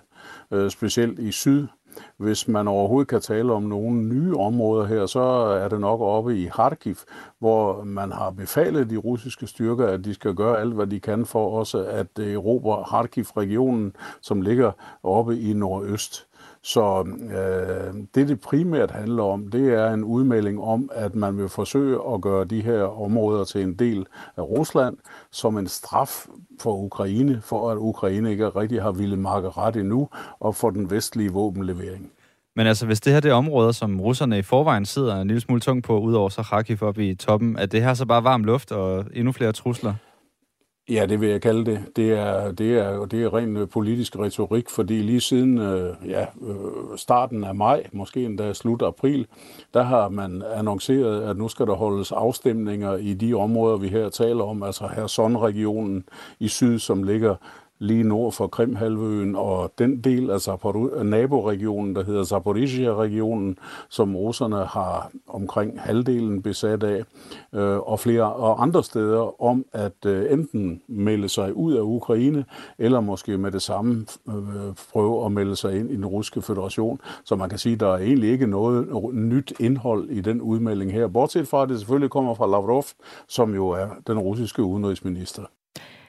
øh, 0.50 0.70
specielt 0.70 1.18
i 1.18 1.32
syd. 1.32 1.66
Hvis 2.16 2.48
man 2.48 2.68
overhovedet 2.68 3.08
kan 3.08 3.20
tale 3.20 3.52
om 3.52 3.62
nogle 3.62 4.02
nye 4.02 4.36
områder 4.36 4.86
her, 4.86 5.06
så 5.06 5.20
er 5.62 5.68
det 5.68 5.80
nok 5.80 6.00
oppe 6.00 6.38
i 6.38 6.48
Kharkiv, 6.52 6.96
hvor 7.38 7.84
man 7.84 8.12
har 8.12 8.30
befalet 8.30 8.90
de 8.90 8.96
russiske 8.96 9.46
styrker, 9.46 9.86
at 9.86 10.04
de 10.04 10.14
skal 10.14 10.34
gøre 10.34 10.60
alt, 10.60 10.74
hvad 10.74 10.86
de 10.86 11.00
kan 11.00 11.26
for 11.26 11.58
også 11.58 11.84
at 11.84 12.18
øh, 12.18 12.32
erobre 12.32 12.84
Kharkiv-regionen, 12.88 13.96
som 14.20 14.40
ligger 14.40 14.72
oppe 15.02 15.40
i 15.40 15.52
nordøst. 15.52 16.26
Så 16.64 17.04
øh, 17.30 17.94
det, 18.14 18.28
det 18.28 18.40
primært 18.40 18.90
handler 18.90 19.22
om, 19.22 19.50
det 19.50 19.74
er 19.74 19.90
en 19.90 20.04
udmelding 20.04 20.60
om, 20.60 20.90
at 20.92 21.14
man 21.14 21.38
vil 21.38 21.48
forsøge 21.48 21.98
at 22.14 22.20
gøre 22.20 22.44
de 22.44 22.62
her 22.62 22.82
områder 22.82 23.44
til 23.44 23.62
en 23.62 23.74
del 23.74 24.06
af 24.36 24.42
Rusland 24.42 24.96
som 25.32 25.58
en 25.58 25.66
straf 25.66 26.26
for 26.60 26.76
Ukraine, 26.76 27.40
for 27.42 27.70
at 27.70 27.76
Ukraine 27.76 28.30
ikke 28.30 28.48
rigtig 28.48 28.82
har 28.82 28.92
ville 28.92 29.16
makke 29.16 29.50
ret 29.50 29.76
endnu, 29.76 30.08
og 30.40 30.54
for 30.54 30.70
den 30.70 30.90
vestlige 30.90 31.32
våbenlevering. 31.32 32.10
Men 32.56 32.66
altså, 32.66 32.86
hvis 32.86 33.00
det 33.00 33.12
her 33.12 33.20
det 33.20 33.30
er 33.30 33.34
områder, 33.34 33.72
som 33.72 34.00
russerne 34.00 34.38
i 34.38 34.42
forvejen 34.42 34.84
sidder 34.84 35.20
en 35.20 35.26
lille 35.26 35.40
smule 35.40 35.60
tung 35.60 35.82
på, 35.82 35.98
udover 35.98 36.28
så 36.28 36.42
Kharkiv 36.42 36.82
op 36.82 36.98
i 36.98 37.14
toppen, 37.14 37.58
er 37.58 37.66
det 37.66 37.82
her 37.82 37.94
så 37.94 38.06
bare 38.06 38.24
varm 38.24 38.44
luft 38.44 38.72
og 38.72 39.04
endnu 39.12 39.32
flere 39.32 39.52
trusler? 39.52 39.94
Ja, 40.88 41.06
det 41.06 41.20
vil 41.20 41.28
jeg 41.28 41.42
kalde 41.42 41.64
det. 41.64 41.84
Det 41.96 42.12
er, 42.12 42.52
det 42.52 42.78
er, 42.78 43.04
det 43.04 43.22
er 43.22 43.34
ren 43.34 43.56
øh, 43.56 43.68
politisk 43.68 44.18
retorik, 44.18 44.70
fordi 44.70 44.94
lige 44.94 45.20
siden 45.20 45.58
øh, 45.58 45.94
ja, 46.08 46.22
øh, 46.22 46.96
starten 46.96 47.44
af 47.44 47.54
maj, 47.54 47.86
måske 47.92 48.24
endda 48.24 48.52
slut 48.52 48.82
april, 48.82 49.26
der 49.74 49.82
har 49.82 50.08
man 50.08 50.42
annonceret, 50.54 51.22
at 51.22 51.36
nu 51.36 51.48
skal 51.48 51.66
der 51.66 51.74
holdes 51.74 52.12
afstemninger 52.12 52.96
i 52.96 53.14
de 53.14 53.34
områder, 53.34 53.76
vi 53.76 53.88
her 53.88 54.08
taler 54.08 54.44
om, 54.44 54.62
altså 54.62 54.86
Herson-regionen 54.86 56.04
i 56.40 56.48
syd, 56.48 56.78
som 56.78 57.02
ligger 57.02 57.34
lige 57.84 58.02
nord 58.02 58.32
for 58.32 58.46
Krimhalvøen, 58.46 59.36
og 59.36 59.72
den 59.78 60.00
del 60.00 60.30
af 60.30 60.38
Zapor- 60.48 61.02
naboregionen, 61.02 61.96
der 61.96 62.04
hedder 62.04 62.24
Zaporizhia-regionen, 62.24 63.58
som 63.88 64.16
russerne 64.16 64.56
har 64.56 65.10
omkring 65.26 65.80
halvdelen 65.80 66.42
besat 66.42 66.82
af, 66.82 67.04
øh, 67.54 67.78
og 67.78 68.00
flere 68.00 68.32
og 68.32 68.62
andre 68.62 68.84
steder 68.84 69.42
om 69.42 69.64
at 69.72 70.06
øh, 70.06 70.32
enten 70.32 70.82
melde 70.88 71.28
sig 71.28 71.56
ud 71.56 71.72
af 71.72 71.80
Ukraine, 71.80 72.44
eller 72.78 73.00
måske 73.00 73.38
med 73.38 73.50
det 73.52 73.62
samme 73.62 74.06
øh, 74.28 74.74
prøve 74.92 75.24
at 75.26 75.32
melde 75.32 75.56
sig 75.56 75.78
ind 75.78 75.90
i 75.90 75.96
den 75.96 76.06
russiske 76.06 76.42
federation. 76.42 77.00
Så 77.24 77.36
man 77.36 77.48
kan 77.48 77.58
sige, 77.58 77.72
at 77.72 77.80
der 77.80 77.88
er 77.88 77.98
egentlig 77.98 78.30
ikke 78.30 78.46
noget 78.46 79.14
nyt 79.14 79.52
indhold 79.60 80.10
i 80.10 80.20
den 80.20 80.40
udmelding 80.40 80.92
her, 80.92 81.08
bortset 81.08 81.48
fra 81.48 81.62
at 81.62 81.68
det 81.68 81.78
selvfølgelig 81.78 82.10
kommer 82.10 82.34
fra 82.34 82.46
Lavrov, 82.46 82.84
som 83.28 83.54
jo 83.54 83.68
er 83.68 83.88
den 84.06 84.18
russiske 84.18 84.62
udenrigsminister. 84.62 85.42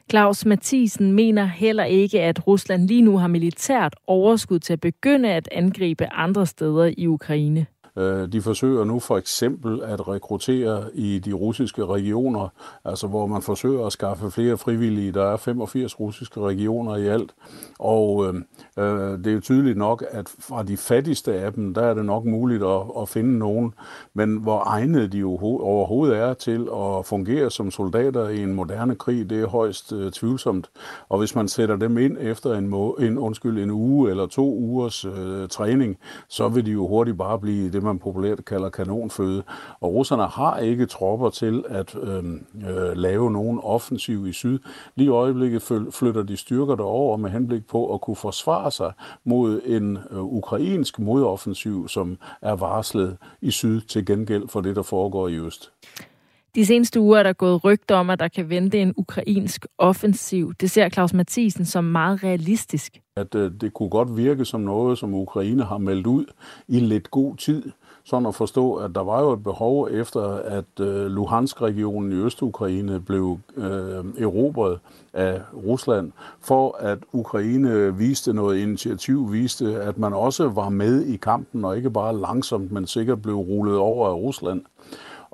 Claus 0.09 0.45
Mathisen 0.45 1.13
mener 1.13 1.45
heller 1.45 1.83
ikke, 1.83 2.21
at 2.21 2.47
Rusland 2.47 2.87
lige 2.87 3.01
nu 3.01 3.17
har 3.17 3.27
militært 3.27 3.95
overskud 4.07 4.59
til 4.59 4.73
at 4.73 4.81
begynde 4.81 5.29
at 5.29 5.49
angribe 5.51 6.13
andre 6.13 6.45
steder 6.45 6.93
i 6.97 7.07
Ukraine. 7.07 7.65
Øh, 7.97 8.27
de 8.31 8.41
forsøger 8.41 8.83
nu 8.83 8.99
for 8.99 9.17
eksempel 9.17 9.81
at 9.83 10.07
rekruttere 10.07 10.83
i 10.93 11.19
de 11.19 11.33
russiske 11.33 11.85
regioner, 11.85 12.49
altså 12.85 13.07
hvor 13.07 13.27
man 13.27 13.41
forsøger 13.41 13.85
at 13.85 13.93
skaffe 13.93 14.31
flere 14.31 14.57
frivillige. 14.57 15.11
Der 15.11 15.23
er 15.23 15.37
85 15.37 15.99
russiske 15.99 16.41
regioner 16.41 16.95
i 16.95 17.07
alt, 17.07 17.33
og 17.79 18.25
øh, 18.25 18.33
øh, 18.79 19.17
det 19.17 19.27
er 19.27 19.33
jo 19.33 19.39
tydeligt 19.39 19.77
nok, 19.77 20.03
at 20.11 20.29
fra 20.39 20.63
de 20.63 20.77
fattigste 20.77 21.33
af 21.33 21.53
dem, 21.53 21.73
der 21.73 21.81
er 21.81 21.93
det 21.93 22.05
nok 22.05 22.25
muligt 22.25 22.63
at, 22.63 22.81
at 23.01 23.09
finde 23.09 23.37
nogen, 23.37 23.73
men 24.13 24.37
hvor 24.37 24.63
egnet 24.65 25.11
de 25.11 25.17
jo 25.17 25.37
overhovedet 25.41 26.17
er 26.17 26.33
til 26.33 26.67
at 26.75 27.05
fungere 27.05 27.51
som 27.51 27.71
soldater 27.71 28.29
i 28.29 28.43
en 28.43 28.53
moderne 28.53 28.95
krig, 28.95 29.29
det 29.29 29.41
er 29.41 29.47
højst 29.47 29.93
øh, 29.93 30.11
tvivlsomt. 30.11 30.69
Og 31.09 31.19
hvis 31.19 31.35
man 31.35 31.47
sætter 31.47 31.75
dem 31.75 31.97
ind 31.97 32.17
efter 32.19 32.53
en, 32.53 32.67
må, 32.67 32.93
en, 32.93 33.17
undskyld, 33.17 33.63
en 33.63 33.71
uge 33.71 34.09
eller 34.09 34.25
to 34.25 34.55
ugers 34.55 35.05
øh, 35.05 35.47
træning, 35.49 35.97
så 36.29 36.47
vil 36.47 36.65
de 36.65 36.71
jo 36.71 36.87
hurtigt 36.87 37.17
bare 37.17 37.39
blive 37.39 37.71
det, 37.71 37.83
man 37.85 37.99
populært 37.99 38.45
kalder 38.45 38.69
kanonføde. 38.69 39.43
Og 39.79 39.93
russerne 39.93 40.27
har 40.27 40.57
ikke 40.57 40.85
tropper 40.85 41.29
til 41.29 41.63
at 41.69 41.95
øh, 41.95 42.23
øh, 42.69 42.97
lave 42.97 43.31
nogen 43.31 43.59
offensiv 43.63 44.27
i 44.27 44.33
syd. 44.33 44.59
Lige 44.95 45.05
i 45.05 45.09
øjeblikket 45.09 45.61
flytter 45.91 46.23
de 46.23 46.37
styrker 46.37 46.75
derover 46.75 47.17
med 47.17 47.29
henblik 47.29 47.67
på 47.67 47.93
at 47.93 48.01
kunne 48.01 48.15
forsvare 48.15 48.71
sig 48.71 48.91
mod 49.23 49.61
en 49.65 49.97
øh, 50.11 50.23
ukrainsk 50.23 50.99
modoffensiv, 50.99 51.87
som 51.87 52.17
er 52.41 52.55
varslet 52.55 53.17
i 53.41 53.51
syd 53.51 53.81
til 53.81 54.05
gengæld 54.05 54.47
for 54.47 54.61
det, 54.61 54.75
der 54.75 54.83
foregår 54.83 55.27
i 55.27 55.35
øst. 55.35 55.71
De 56.55 56.65
seneste 56.65 56.99
uger 56.99 57.19
er 57.19 57.23
der 57.23 57.33
gået 57.33 57.63
rygter 57.63 57.95
om, 57.95 58.09
at 58.09 58.19
der 58.19 58.27
kan 58.27 58.49
vente 58.49 58.79
en 58.79 58.93
ukrainsk 58.97 59.65
offensiv. 59.77 60.53
Det 60.53 60.71
ser 60.71 60.89
Claus 60.89 61.13
Mathisen 61.13 61.65
som 61.65 61.83
meget 61.83 62.23
realistisk. 62.23 63.01
At 63.15 63.35
øh, 63.35 63.51
det 63.61 63.73
kunne 63.73 63.89
godt 63.89 64.17
virke 64.17 64.45
som 64.45 64.61
noget, 64.61 64.97
som 64.97 65.13
Ukraine 65.13 65.63
har 65.63 65.77
meldt 65.77 66.07
ud 66.07 66.25
i 66.67 66.79
lidt 66.79 67.11
god 67.11 67.35
tid 67.35 67.71
sådan 68.05 68.25
at 68.25 68.35
forstå, 68.35 68.73
at 68.73 68.95
der 68.95 69.03
var 69.03 69.21
jo 69.21 69.33
et 69.33 69.43
behov 69.43 69.87
efter, 69.91 70.21
at 70.35 70.79
øh, 70.79 71.05
Luhansk-regionen 71.05 72.11
i 72.11 72.15
Øst-Ukraine 72.15 72.99
blev 72.99 73.39
øh, 73.57 74.05
erobret 74.19 74.79
af 75.13 75.41
Rusland, 75.53 76.11
for 76.41 76.77
at 76.79 76.99
Ukraine 77.13 77.97
viste 77.97 78.33
noget 78.33 78.57
initiativ, 78.57 79.33
viste, 79.33 79.81
at 79.81 79.97
man 79.97 80.13
også 80.13 80.49
var 80.49 80.69
med 80.69 81.05
i 81.05 81.17
kampen, 81.17 81.65
og 81.65 81.77
ikke 81.77 81.89
bare 81.89 82.17
langsomt, 82.17 82.71
men 82.71 82.87
sikkert 82.87 83.21
blev 83.21 83.35
rullet 83.35 83.77
over 83.77 84.07
af 84.09 84.13
Rusland. 84.13 84.61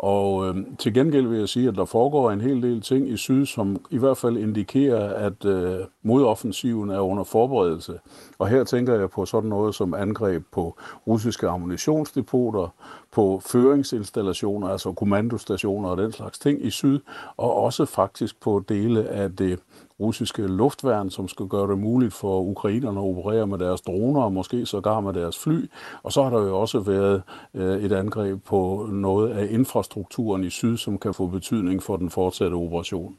Og 0.01 0.48
øh, 0.48 0.55
til 0.79 0.93
gengæld 0.93 1.27
vil 1.27 1.39
jeg 1.39 1.50
sige, 1.50 1.67
at 1.67 1.75
der 1.75 1.86
foregår 1.86 2.31
en 2.31 2.41
hel 2.41 2.62
del 2.62 2.81
ting 2.81 3.10
i 3.10 3.17
syd, 3.17 3.46
som 3.46 3.86
i 3.89 3.98
hvert 3.98 4.17
fald 4.17 4.38
indikerer, 4.38 5.13
at 5.13 5.46
øh, 5.46 5.79
modoffensiven 6.03 6.89
er 6.89 7.00
under 7.00 7.24
forberedelse. 7.24 8.00
Og 8.39 8.48
her 8.48 8.63
tænker 8.63 8.96
jeg 8.96 9.10
på 9.10 9.25
sådan 9.25 9.50
noget 9.50 9.75
som 9.75 9.93
angreb 9.93 10.43
på 10.51 10.77
russiske 11.08 11.48
ammunitionsdepoter, 11.48 12.67
på 13.12 13.41
føringsinstallationer, 13.46 14.67
altså 14.67 14.91
kommandostationer 14.91 15.89
og 15.89 15.98
den 15.98 16.12
slags 16.12 16.39
ting 16.39 16.65
i 16.65 16.70
syd, 16.70 17.00
og 17.38 17.55
også 17.55 17.86
faktisk 17.86 18.41
på 18.41 18.63
dele 18.70 19.08
af 19.08 19.36
det 19.36 19.60
russiske 20.01 20.48
luftværn, 20.48 21.10
som 21.10 21.27
skal 21.27 21.46
gøre 21.46 21.72
det 21.72 21.79
muligt 21.79 22.13
for 22.13 22.41
ukrainerne 22.41 23.00
at 23.00 23.03
operere 23.03 23.48
med 23.48 23.58
deres 23.58 23.81
droner 23.81 24.22
og 24.22 24.34
måske 24.34 24.65
sågar 24.65 25.00
med 25.00 25.13
deres 25.13 25.39
fly. 25.39 25.70
Og 26.03 26.12
så 26.12 26.24
har 26.24 26.29
der 26.29 26.48
jo 26.48 26.60
også 26.60 26.79
været 26.79 27.24
øh, 27.53 27.84
et 27.84 27.91
angreb 27.91 28.43
på 28.43 28.89
noget 28.91 29.29
af 29.29 29.48
infrastrukturen 29.50 30.43
i 30.43 30.50
syd, 30.50 30.77
som 30.77 30.98
kan 30.98 31.13
få 31.13 31.27
betydning 31.27 31.84
for 31.84 31.98
den 31.98 32.10
fortsatte 32.10 32.55
operation. 32.55 33.17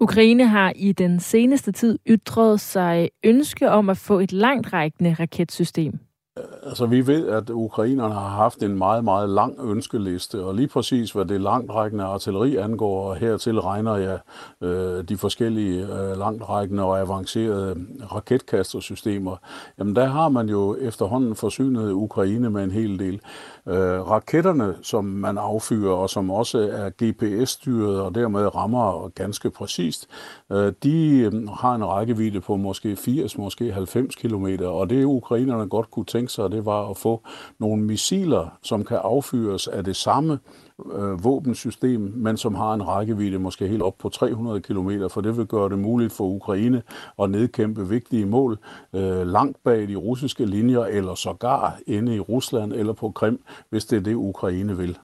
Ukraine 0.00 0.46
har 0.46 0.72
i 0.76 0.92
den 0.92 1.20
seneste 1.20 1.72
tid 1.72 1.98
ytret 2.06 2.60
sig 2.60 3.10
ønske 3.24 3.70
om 3.70 3.90
at 3.90 3.96
få 3.96 4.18
et 4.18 4.32
langtrækkende 4.32 5.16
raketsystem. 5.20 5.98
Altså, 6.62 6.86
vi 6.86 7.06
ved, 7.06 7.28
at 7.28 7.50
ukrainerne 7.50 8.14
har 8.14 8.28
haft 8.28 8.62
en 8.62 8.78
meget, 8.78 9.04
meget 9.04 9.28
lang 9.28 9.58
ønskeliste, 9.60 10.44
og 10.44 10.54
lige 10.54 10.68
præcis 10.68 11.12
hvad 11.12 11.24
det 11.24 11.40
langtrækkende 11.40 12.04
artilleri 12.04 12.56
angår, 12.56 13.08
og 13.08 13.16
hertil 13.16 13.60
regner 13.60 13.96
jeg 13.96 14.18
øh, 14.60 15.04
de 15.04 15.16
forskellige 15.16 15.86
øh, 15.86 16.18
langtrækkende 16.18 16.82
og 16.82 17.00
avancerede 17.00 17.86
raketkastersystemer, 18.12 19.36
jamen 19.78 19.96
der 19.96 20.04
har 20.06 20.28
man 20.28 20.48
jo 20.48 20.76
efterhånden 20.80 21.34
forsynet 21.36 21.92
Ukraine 21.92 22.50
med 22.50 22.64
en 22.64 22.70
hel 22.70 22.98
del. 22.98 23.20
Øh, 23.68 24.10
raketterne, 24.10 24.74
som 24.82 25.04
man 25.04 25.38
affyrer, 25.38 25.92
og 25.92 26.10
som 26.10 26.30
også 26.30 26.58
er 26.58 26.90
GPS-styret 27.02 28.00
og 28.00 28.14
dermed 28.14 28.54
rammer 28.54 29.08
ganske 29.08 29.50
præcist, 29.50 30.08
øh, 30.52 30.72
de 30.82 31.18
øh, 31.18 31.48
har 31.48 31.74
en 31.74 31.84
rækkevidde 31.84 32.40
på 32.40 32.56
måske 32.56 32.96
80, 32.96 33.38
måske 33.38 33.72
90 33.72 34.14
km, 34.14 34.46
og 34.64 34.90
det 34.90 35.04
ukrainerne 35.04 35.68
godt 35.68 35.90
kunne 35.90 36.04
tænke 36.04 36.32
sig, 36.32 36.50
det 36.50 36.64
var 36.64 36.90
at 36.90 36.96
få 36.96 37.22
nogle 37.58 37.82
missiler, 37.82 38.58
som 38.62 38.84
kan 38.84 38.98
affyres 39.02 39.68
af 39.68 39.84
det 39.84 39.96
samme 39.96 40.38
øh, 40.92 41.24
våbensystem, 41.24 42.00
men 42.00 42.36
som 42.36 42.54
har 42.54 42.74
en 42.74 42.88
rækkevidde 42.88 43.38
måske 43.38 43.68
helt 43.68 43.82
op 43.82 43.98
på 43.98 44.08
300 44.08 44.60
km, 44.60 44.90
for 45.10 45.20
det 45.20 45.36
vil 45.36 45.46
gøre 45.46 45.68
det 45.68 45.78
muligt 45.78 46.12
for 46.12 46.24
Ukraine 46.24 46.82
at 47.22 47.30
nedkæmpe 47.30 47.88
vigtige 47.88 48.26
mål 48.26 48.58
øh, 48.94 49.26
langt 49.26 49.62
bag 49.64 49.88
de 49.88 49.96
russiske 49.96 50.46
linjer, 50.46 50.84
eller 50.84 51.14
sågar 51.14 51.78
inde 51.86 52.14
i 52.14 52.20
Rusland 52.20 52.72
eller 52.72 52.92
på 52.92 53.10
Krim, 53.10 53.40
hvis 53.70 53.84
det 53.84 53.96
er 53.96 54.02
det, 54.02 54.14
Ukraine 54.14 54.76
vil. 54.76 54.98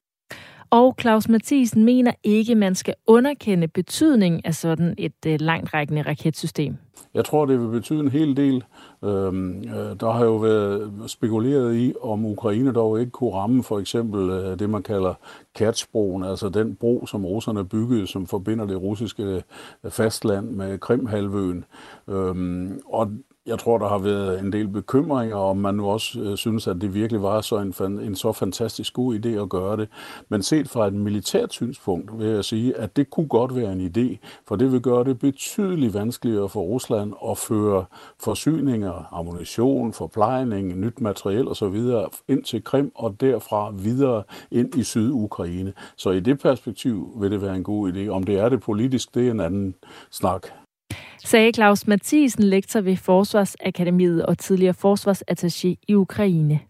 Og 0.70 0.94
Claus 1.00 1.28
Mathisen 1.28 1.84
mener 1.84 2.12
ikke, 2.22 2.54
man 2.54 2.74
skal 2.74 2.94
underkende 3.06 3.68
betydningen 3.68 4.40
af 4.44 4.54
sådan 4.54 4.94
et 4.98 5.26
øh, 5.26 5.36
langtrækkende 5.40 6.02
raketsystem. 6.02 6.76
Jeg 7.14 7.24
tror, 7.24 7.46
det 7.46 7.60
vil 7.60 7.68
betyde 7.68 8.00
en 8.00 8.08
hel 8.08 8.36
del. 8.36 8.64
Øhm, 9.04 9.58
øh, 9.58 10.00
der 10.00 10.12
har 10.12 10.24
jo 10.24 10.36
været 10.36 10.92
spekuleret 11.06 11.76
i, 11.76 11.94
om 12.02 12.24
Ukraine 12.24 12.72
dog 12.72 13.00
ikke 13.00 13.10
kunne 13.10 13.34
ramme 13.34 13.62
for 13.62 13.78
eksempel 13.78 14.30
øh, 14.30 14.58
det, 14.58 14.70
man 14.70 14.82
kalder 14.82 15.14
Kertsbroen, 15.54 16.24
altså 16.24 16.48
den 16.48 16.76
bro, 16.76 17.06
som 17.06 17.24
russerne 17.24 17.64
byggede, 17.64 18.06
som 18.06 18.26
forbinder 18.26 18.66
det 18.66 18.82
russiske 18.82 19.22
øh, 19.84 19.90
fastland 19.90 20.50
med 20.50 20.78
Krimhalvøen. 20.78 21.64
Øhm, 22.08 22.80
og 22.86 23.10
jeg 23.46 23.58
tror, 23.58 23.78
der 23.78 23.88
har 23.88 23.98
været 23.98 24.40
en 24.40 24.52
del 24.52 24.68
bekymringer, 24.68 25.36
om 25.36 25.56
man 25.56 25.74
nu 25.74 25.86
også 25.86 26.20
øh, 26.20 26.36
synes, 26.36 26.66
at 26.66 26.76
det 26.80 26.94
virkelig 26.94 27.22
var 27.22 27.40
så 27.40 27.58
en, 27.58 28.00
en 28.00 28.14
så 28.14 28.32
fantastisk 28.32 28.94
god 28.94 29.14
idé 29.14 29.28
at 29.28 29.48
gøre 29.48 29.76
det. 29.76 29.88
Men 30.28 30.42
set 30.42 30.68
fra 30.68 30.86
et 30.86 30.92
militært 30.92 31.52
synspunkt 31.52 32.18
vil 32.18 32.26
jeg 32.26 32.44
sige, 32.44 32.76
at 32.76 32.96
det 32.96 33.10
kunne 33.10 33.28
godt 33.28 33.56
være 33.56 33.72
en 33.72 33.86
idé, 33.86 34.16
for 34.48 34.56
det 34.56 34.72
vil 34.72 34.80
gøre 34.80 35.04
det 35.04 35.18
betydeligt 35.18 35.94
vanskeligere 35.94 36.48
for 36.48 36.60
Rusland 36.60 37.12
at 37.30 37.38
føre 37.38 37.84
forsyninger, 38.20 39.08
ammunition, 39.12 39.92
forplejning, 39.92 40.80
nyt 40.80 41.00
materiel 41.00 41.48
osv. 41.48 41.76
ind 42.28 42.44
til 42.44 42.64
Krim 42.64 42.92
og 42.94 43.20
derfra 43.20 43.70
videre 43.70 44.22
ind 44.50 44.74
i 44.74 44.82
Sydukraine. 44.82 45.72
Så 45.96 46.10
i 46.10 46.20
det 46.20 46.38
perspektiv 46.38 47.12
vil 47.20 47.30
det 47.30 47.42
være 47.42 47.56
en 47.56 47.64
god 47.64 47.92
idé. 47.92 48.08
Om 48.08 48.24
det 48.24 48.38
er 48.38 48.48
det 48.48 48.60
politisk, 48.60 49.14
det 49.14 49.26
er 49.26 49.30
en 49.30 49.40
anden 49.40 49.74
snak 50.10 50.46
sagde 51.24 51.52
Claus 51.52 51.86
Mathisen, 51.86 52.44
lektor 52.44 52.80
ved 52.80 52.96
Forsvarsakademiet 52.96 54.26
og 54.26 54.38
tidligere 54.38 54.74
forsvarsattaché 54.74 55.74
i 55.88 55.94
Ukraine. 55.94 56.60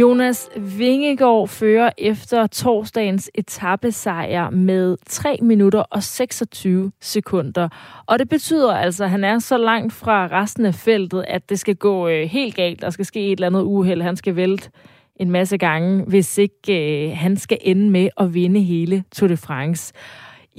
Jonas 0.00 0.50
Vingegaard 0.56 1.48
fører 1.48 1.90
efter 1.98 2.46
torsdagens 2.46 3.30
etappesejr 3.34 4.50
med 4.50 4.96
3 5.06 5.38
minutter 5.42 5.80
og 5.80 6.02
26 6.02 6.92
sekunder. 7.00 7.68
Og 8.06 8.18
det 8.18 8.28
betyder 8.28 8.72
altså, 8.72 9.04
at 9.04 9.10
han 9.10 9.24
er 9.24 9.38
så 9.38 9.58
langt 9.58 9.92
fra 9.92 10.26
resten 10.26 10.66
af 10.66 10.74
feltet, 10.74 11.24
at 11.28 11.48
det 11.48 11.58
skal 11.60 11.76
gå 11.76 12.08
øh, 12.08 12.28
helt 12.28 12.54
galt. 12.54 12.82
Der 12.82 12.90
skal 12.90 13.04
ske 13.04 13.26
et 13.26 13.32
eller 13.32 13.46
andet 13.46 13.62
uheld. 13.62 14.02
Han 14.02 14.16
skal 14.16 14.36
vælte 14.36 14.70
en 15.16 15.30
masse 15.30 15.58
gange, 15.58 16.04
hvis 16.04 16.38
ikke 16.38 17.08
øh, 17.08 17.16
han 17.16 17.36
skal 17.36 17.58
ende 17.60 17.90
med 17.90 18.08
at 18.16 18.34
vinde 18.34 18.60
hele 18.60 19.04
Tour 19.12 19.28
de 19.28 19.36
France. 19.36 19.92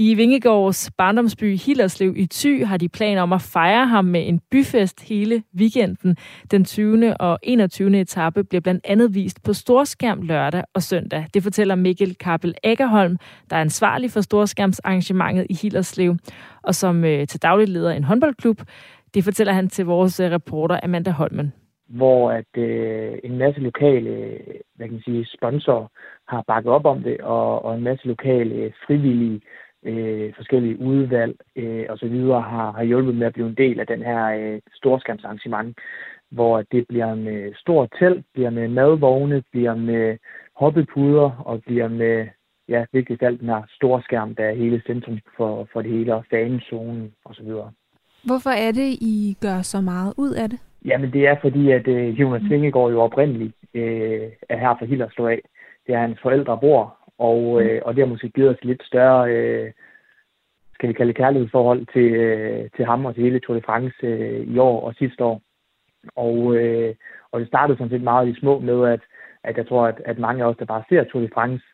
I 0.01 0.15
Vingegårds 0.15 0.91
barndomsby 0.97 1.57
Hillerslev 1.57 2.13
i 2.17 2.25
Thy 2.25 2.65
har 2.65 2.77
de 2.77 2.89
planer 2.89 3.21
om 3.21 3.33
at 3.33 3.41
fejre 3.41 3.85
ham 3.85 4.05
med 4.05 4.27
en 4.27 4.39
byfest 4.51 5.09
hele 5.09 5.43
weekenden. 5.59 6.17
Den 6.51 6.65
20. 6.65 7.17
og 7.19 7.39
21. 7.43 7.99
etape 7.99 8.43
bliver 8.43 8.62
blandt 8.62 8.85
andet 8.89 9.15
vist 9.15 9.43
på 9.43 9.53
storskærm 9.53 10.21
lørdag 10.21 10.63
og 10.73 10.81
søndag. 10.81 11.25
Det 11.33 11.43
fortæller 11.43 11.75
Mikkel 11.75 12.15
Kappel 12.15 12.55
Agerholm, 12.63 13.17
der 13.49 13.55
er 13.55 13.62
ansvarlig 13.62 14.12
for 14.12 14.21
storskærmsarrangementet 14.21 15.47
i 15.49 15.53
Hillerslev, 15.62 16.15
og 16.63 16.75
som 16.75 17.05
øh, 17.05 17.27
til 17.27 17.41
daglig 17.41 17.67
leder 17.67 17.91
en 17.91 18.03
håndboldklub. 18.03 18.57
Det 19.13 19.23
fortæller 19.23 19.53
han 19.53 19.69
til 19.69 19.85
vores 19.85 20.19
øh, 20.19 20.31
reporter 20.31 20.79
Amanda 20.83 21.12
Holmen 21.12 21.53
hvor 21.89 22.31
at 22.31 22.57
øh, 22.57 23.17
en 23.23 23.38
masse 23.38 23.59
lokale 23.59 24.38
hvad 24.75 24.88
kan 24.88 24.93
man 24.93 25.01
sige, 25.01 25.25
sponsorer 25.25 25.88
har 26.27 26.43
bakket 26.47 26.71
op 26.71 26.85
om 26.85 27.03
det, 27.03 27.21
og, 27.21 27.65
og 27.65 27.75
en 27.75 27.83
masse 27.83 28.07
lokale 28.07 28.73
frivillige 28.88 29.41
øh, 29.86 30.34
forskellige 30.36 30.80
udvalg 30.80 31.36
øh, 31.56 31.86
og 31.89 31.98
så 31.98 32.08
videre 32.08 32.42
har, 32.42 32.72
har 32.72 32.84
hjulpet 32.84 33.15
med 33.15 33.28
at 33.28 33.34
blive 33.34 33.48
en 33.48 33.56
del 33.56 33.80
af 33.80 33.88
den 33.88 34.02
her 34.02 34.26
øh, 34.26 34.60
storskærmsarrangement, 34.74 35.78
hvor 36.32 36.62
det 36.72 36.86
bliver 36.88 37.15
med 37.15 37.54
stor 37.56 37.88
telt, 38.00 38.26
bliver 38.34 38.50
med 38.50 38.68
madvogne, 38.68 39.44
bliver 39.52 39.76
med 39.76 40.18
hoppepuder 40.56 41.44
og 41.46 41.62
bliver 41.63 41.88
med, 41.88 42.28
ja, 42.68 42.86
vigtigst 42.94 43.24
alt 43.24 43.39
den 43.39 43.50
her 43.50 43.62
store 43.76 44.02
skærm, 44.02 44.36
der 44.36 44.44
er 44.44 44.56
hele 44.56 44.82
centrum 44.86 45.20
for, 45.38 45.68
for 45.74 45.82
det 45.82 45.92
hele, 45.92 46.15
og 46.15 46.26
fanezonen 46.30 47.12
og 47.26 47.36
så 47.36 47.44
videre. 47.44 47.72
Hvorfor 48.26 48.50
er 48.50 48.72
det, 48.72 48.89
I 49.02 49.38
gør 49.42 49.62
så 49.62 49.82
meget 49.82 50.13
ud 50.18 50.34
af 50.34 50.50
det? 50.50 50.60
Jamen 50.86 51.13
det 51.13 51.28
er 51.28 51.36
fordi, 51.42 51.72
at 51.72 51.88
øh, 51.88 52.20
Jonas 52.20 52.50
Vingegaard 52.50 52.92
jo 52.92 53.02
oprindeligt 53.02 53.54
øh, 53.74 54.22
er 54.50 54.58
her 54.58 54.76
fra 54.80 54.86
Hillerslev 54.86 55.26
af. 55.26 55.42
Det 55.88 55.96
er 55.96 56.00
hans 56.00 56.20
forældre 56.22 56.58
bor 56.62 56.98
og, 57.19 57.41
mm. 57.62 57.67
øh, 57.67 57.82
og 57.86 57.95
det 57.95 58.01
har 58.01 58.10
måske 58.10 58.29
givet 58.29 58.49
os 58.49 58.63
lidt 58.63 58.84
større, 58.84 59.32
øh, 59.34 59.71
skal 60.73 60.89
vi 60.89 60.93
kalde 60.93 61.13
kærlighedsforhold 61.13 61.86
til, 61.93 62.12
øh, 62.13 62.69
til 62.75 62.86
ham 62.86 63.05
og 63.05 63.15
til 63.15 63.23
hele 63.23 63.39
Tour 63.39 63.55
de 63.55 63.65
France 63.65 63.97
øh, 64.03 64.47
i 64.47 64.58
år 64.58 64.82
og 64.88 64.93
sidste 64.95 65.23
år. 65.23 65.41
Og, 66.15 66.55
øh, 66.55 66.95
og 67.32 67.39
det 67.39 67.47
startede 67.47 67.77
sådan 67.77 67.89
set 67.89 68.01
meget 68.01 68.27
i 68.27 68.39
små 68.39 68.60
med, 68.60 68.88
at, 68.88 68.99
at 69.43 69.58
jeg 69.58 69.67
tror, 69.67 69.88
at, 69.88 70.01
at 70.05 70.19
mange 70.19 70.43
af 70.43 70.47
os, 70.47 70.58
der 70.58 70.65
bare 70.65 70.84
ser 70.89 71.03
Tour 71.03 71.21
de 71.21 71.29
France, 71.34 71.65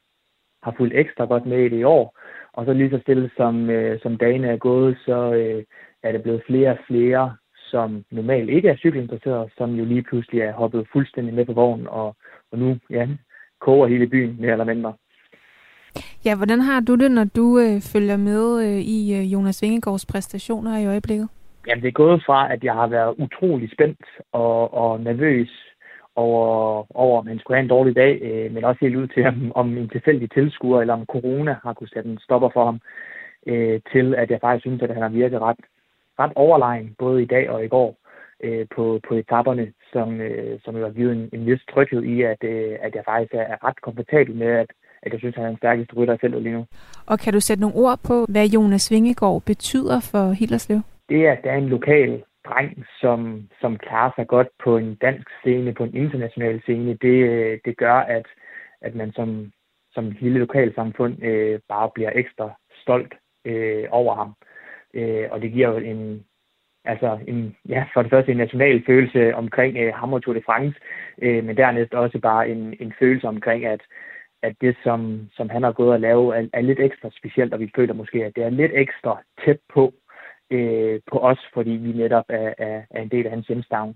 har 0.63 0.73
fulgt 0.77 0.95
ekstra 0.95 1.25
godt 1.25 1.45
med 1.45 1.59
i 1.65 1.69
det 1.69 1.79
i 1.79 1.83
år. 1.83 2.19
Og 2.53 2.65
så 2.65 2.73
lige 2.73 2.89
så 2.89 2.99
stille 3.01 3.29
som, 3.37 3.69
øh, 3.69 3.99
som 4.01 4.17
dagene 4.17 4.47
er 4.47 4.57
gået, 4.57 4.97
så 5.05 5.33
øh, 5.33 5.63
er 6.03 6.11
det 6.11 6.23
blevet 6.23 6.43
flere 6.47 6.71
og 6.71 6.77
flere, 6.87 7.35
som 7.71 8.05
normalt 8.11 8.49
ikke 8.49 8.69
er 8.69 8.77
cykelinteresserede, 8.77 9.49
som 9.57 9.75
jo 9.75 9.85
lige 9.85 10.03
pludselig 10.03 10.41
er 10.41 10.53
hoppet 10.53 10.87
fuldstændig 10.91 11.33
med 11.33 11.45
på 11.45 11.53
vognen, 11.53 11.87
og, 11.87 12.15
og 12.51 12.59
nu 12.59 12.77
ja, 12.89 13.07
koger 13.59 13.87
hele 13.87 14.07
byen 14.07 14.35
mere 14.39 14.51
eller 14.51 14.65
mindre. 14.65 14.93
Ja, 16.25 16.35
hvordan 16.35 16.61
har 16.61 16.79
du 16.79 16.95
det, 16.95 17.11
når 17.11 17.27
du 17.35 17.59
øh, 17.59 17.81
følger 17.93 18.17
med 18.17 18.43
øh, 18.65 18.79
i 18.97 18.99
øh, 19.17 19.33
Jonas 19.33 19.61
Vingegaards 19.61 20.05
præstationer 20.05 20.77
i 20.77 20.85
øjeblikket? 20.85 21.29
Jamen, 21.67 21.81
det 21.81 21.87
er 21.87 22.01
gået 22.03 22.23
fra, 22.25 22.53
at 22.53 22.63
jeg 22.63 22.73
har 22.73 22.87
været 22.87 23.15
utrolig 23.17 23.71
spændt 23.71 24.05
og, 24.31 24.73
og 24.73 25.01
nervøs 25.01 25.49
over, 26.15 26.47
over, 26.97 27.19
om 27.19 27.27
han 27.27 27.39
skulle 27.39 27.57
have 27.57 27.63
en 27.63 27.69
dårlig 27.69 27.95
dag, 27.95 28.21
øh, 28.21 28.53
men 28.53 28.63
også 28.63 28.79
helt 28.81 28.95
ud 28.95 29.07
til, 29.07 29.25
om, 29.27 29.51
om 29.55 29.77
en 29.77 29.89
tilfældig 29.89 30.31
tilskuer 30.31 30.81
eller 30.81 30.93
om 30.93 31.05
corona 31.05 31.55
har 31.63 31.73
kunne 31.73 31.93
sætte 31.93 32.09
en 32.09 32.19
stopper 32.19 32.49
for 32.53 32.65
ham, 32.65 32.79
øh, 33.47 33.81
til 33.91 34.15
at 34.15 34.31
jeg 34.31 34.39
faktisk 34.41 34.63
synes, 34.63 34.81
at 34.81 34.93
han 34.93 35.01
har 35.01 35.09
virket 35.09 35.41
ret, 35.41 35.59
ret 36.19 36.31
overlegen, 36.35 36.95
både 36.99 37.23
i 37.23 37.25
dag 37.25 37.49
og 37.49 37.65
i 37.65 37.67
går, 37.67 37.97
øh, 38.43 38.67
på, 38.75 38.99
på 39.07 39.13
etaperne, 39.13 39.73
som, 39.93 40.21
øh, 40.21 40.59
som 40.63 40.77
jo 40.77 40.85
har 40.85 40.93
givet 40.93 41.11
en, 41.11 41.29
en 41.33 41.45
vis 41.45 41.61
tryghed 41.73 42.03
i, 42.03 42.21
at, 42.21 42.43
øh, 42.43 42.77
at 42.81 42.95
jeg 42.95 43.03
faktisk 43.05 43.33
er, 43.33 43.45
er 43.53 43.67
ret 43.67 43.81
komfortabel 43.81 44.35
med, 44.35 44.47
at, 44.47 44.71
at 45.05 45.11
jeg 45.11 45.19
synes, 45.19 45.35
han 45.35 45.43
er 45.43 45.49
den 45.49 45.57
stærkeste 45.57 45.95
rytter 45.95 46.13
i 46.13 46.17
feltet 46.21 46.41
lige 46.41 46.55
nu. 46.55 46.65
Og 47.05 47.19
kan 47.19 47.33
du 47.33 47.39
sætte 47.39 47.61
nogle 47.61 47.75
ord 47.75 47.99
på, 48.07 48.25
hvad 48.29 48.47
Jonas 48.47 48.91
Vingegaard 48.91 49.41
betyder 49.45 49.99
for 50.11 50.31
Hillerslev? 50.31 50.79
Det 51.09 51.27
er, 51.27 51.31
at 51.31 51.43
der 51.43 51.51
er 51.51 51.57
en 51.57 51.69
lokal 51.69 52.23
dreng, 52.47 52.85
som, 53.01 53.49
som 53.61 53.77
klarer 53.77 54.11
sig 54.15 54.27
godt 54.27 54.47
på 54.63 54.77
en 54.77 54.95
dansk 54.95 55.27
scene, 55.39 55.73
på 55.73 55.83
en 55.83 55.95
international 55.95 56.61
scene, 56.61 56.97
det, 57.01 57.15
det 57.65 57.77
gør, 57.77 57.93
at, 57.93 58.25
at 58.81 58.95
man 58.95 59.11
som, 59.11 59.51
som 59.93 60.11
lille 60.19 60.39
lokalsamfund 60.39 61.23
øh, 61.23 61.59
bare 61.69 61.89
bliver 61.95 62.11
ekstra 62.15 62.51
stolt 62.81 63.13
øh, 63.45 63.85
over 63.91 64.15
ham. 64.15 64.33
Øh, 64.93 65.27
og 65.31 65.41
det 65.41 65.51
giver 65.51 65.67
jo 65.67 65.77
en, 65.77 66.25
altså 66.85 67.19
en, 67.27 67.55
ja, 67.69 67.85
for 67.93 68.01
det 68.01 68.11
første 68.11 68.31
en 68.31 68.37
national 68.37 68.83
følelse 68.85 69.35
omkring 69.35 69.77
øh, 69.77 69.93
ham 69.93 70.13
og 70.13 70.23
Tour 70.23 70.33
de 70.33 70.41
France, 70.45 70.79
øh, 71.21 71.43
men 71.43 71.57
dernæst 71.57 71.93
også 71.93 72.19
bare 72.19 72.49
en, 72.49 72.75
en 72.79 72.93
følelse 72.99 73.27
omkring, 73.27 73.65
at, 73.65 73.81
at 74.47 74.55
det, 74.61 74.75
som, 74.83 75.29
som 75.37 75.49
han 75.49 75.63
har 75.63 75.71
gået 75.71 75.93
og 75.93 75.99
lavet, 75.99 76.37
er, 76.37 76.47
er 76.53 76.61
lidt 76.61 76.79
ekstra 76.79 77.09
specielt, 77.19 77.53
og 77.53 77.59
vi 77.59 77.71
føler 77.75 77.93
måske, 77.93 78.25
at 78.25 78.35
det 78.35 78.43
er 78.43 78.49
lidt 78.49 78.71
ekstra 78.75 79.21
tæt 79.45 79.59
på, 79.73 79.93
øh, 80.51 80.99
på 81.11 81.17
os, 81.19 81.41
fordi 81.53 81.69
vi 81.69 81.91
netop 81.91 82.25
er, 82.29 82.53
er, 82.57 82.81
er 82.89 83.01
en 83.01 83.09
del 83.09 83.25
af 83.25 83.31
hans 83.31 83.47
hjemstavn. 83.47 83.95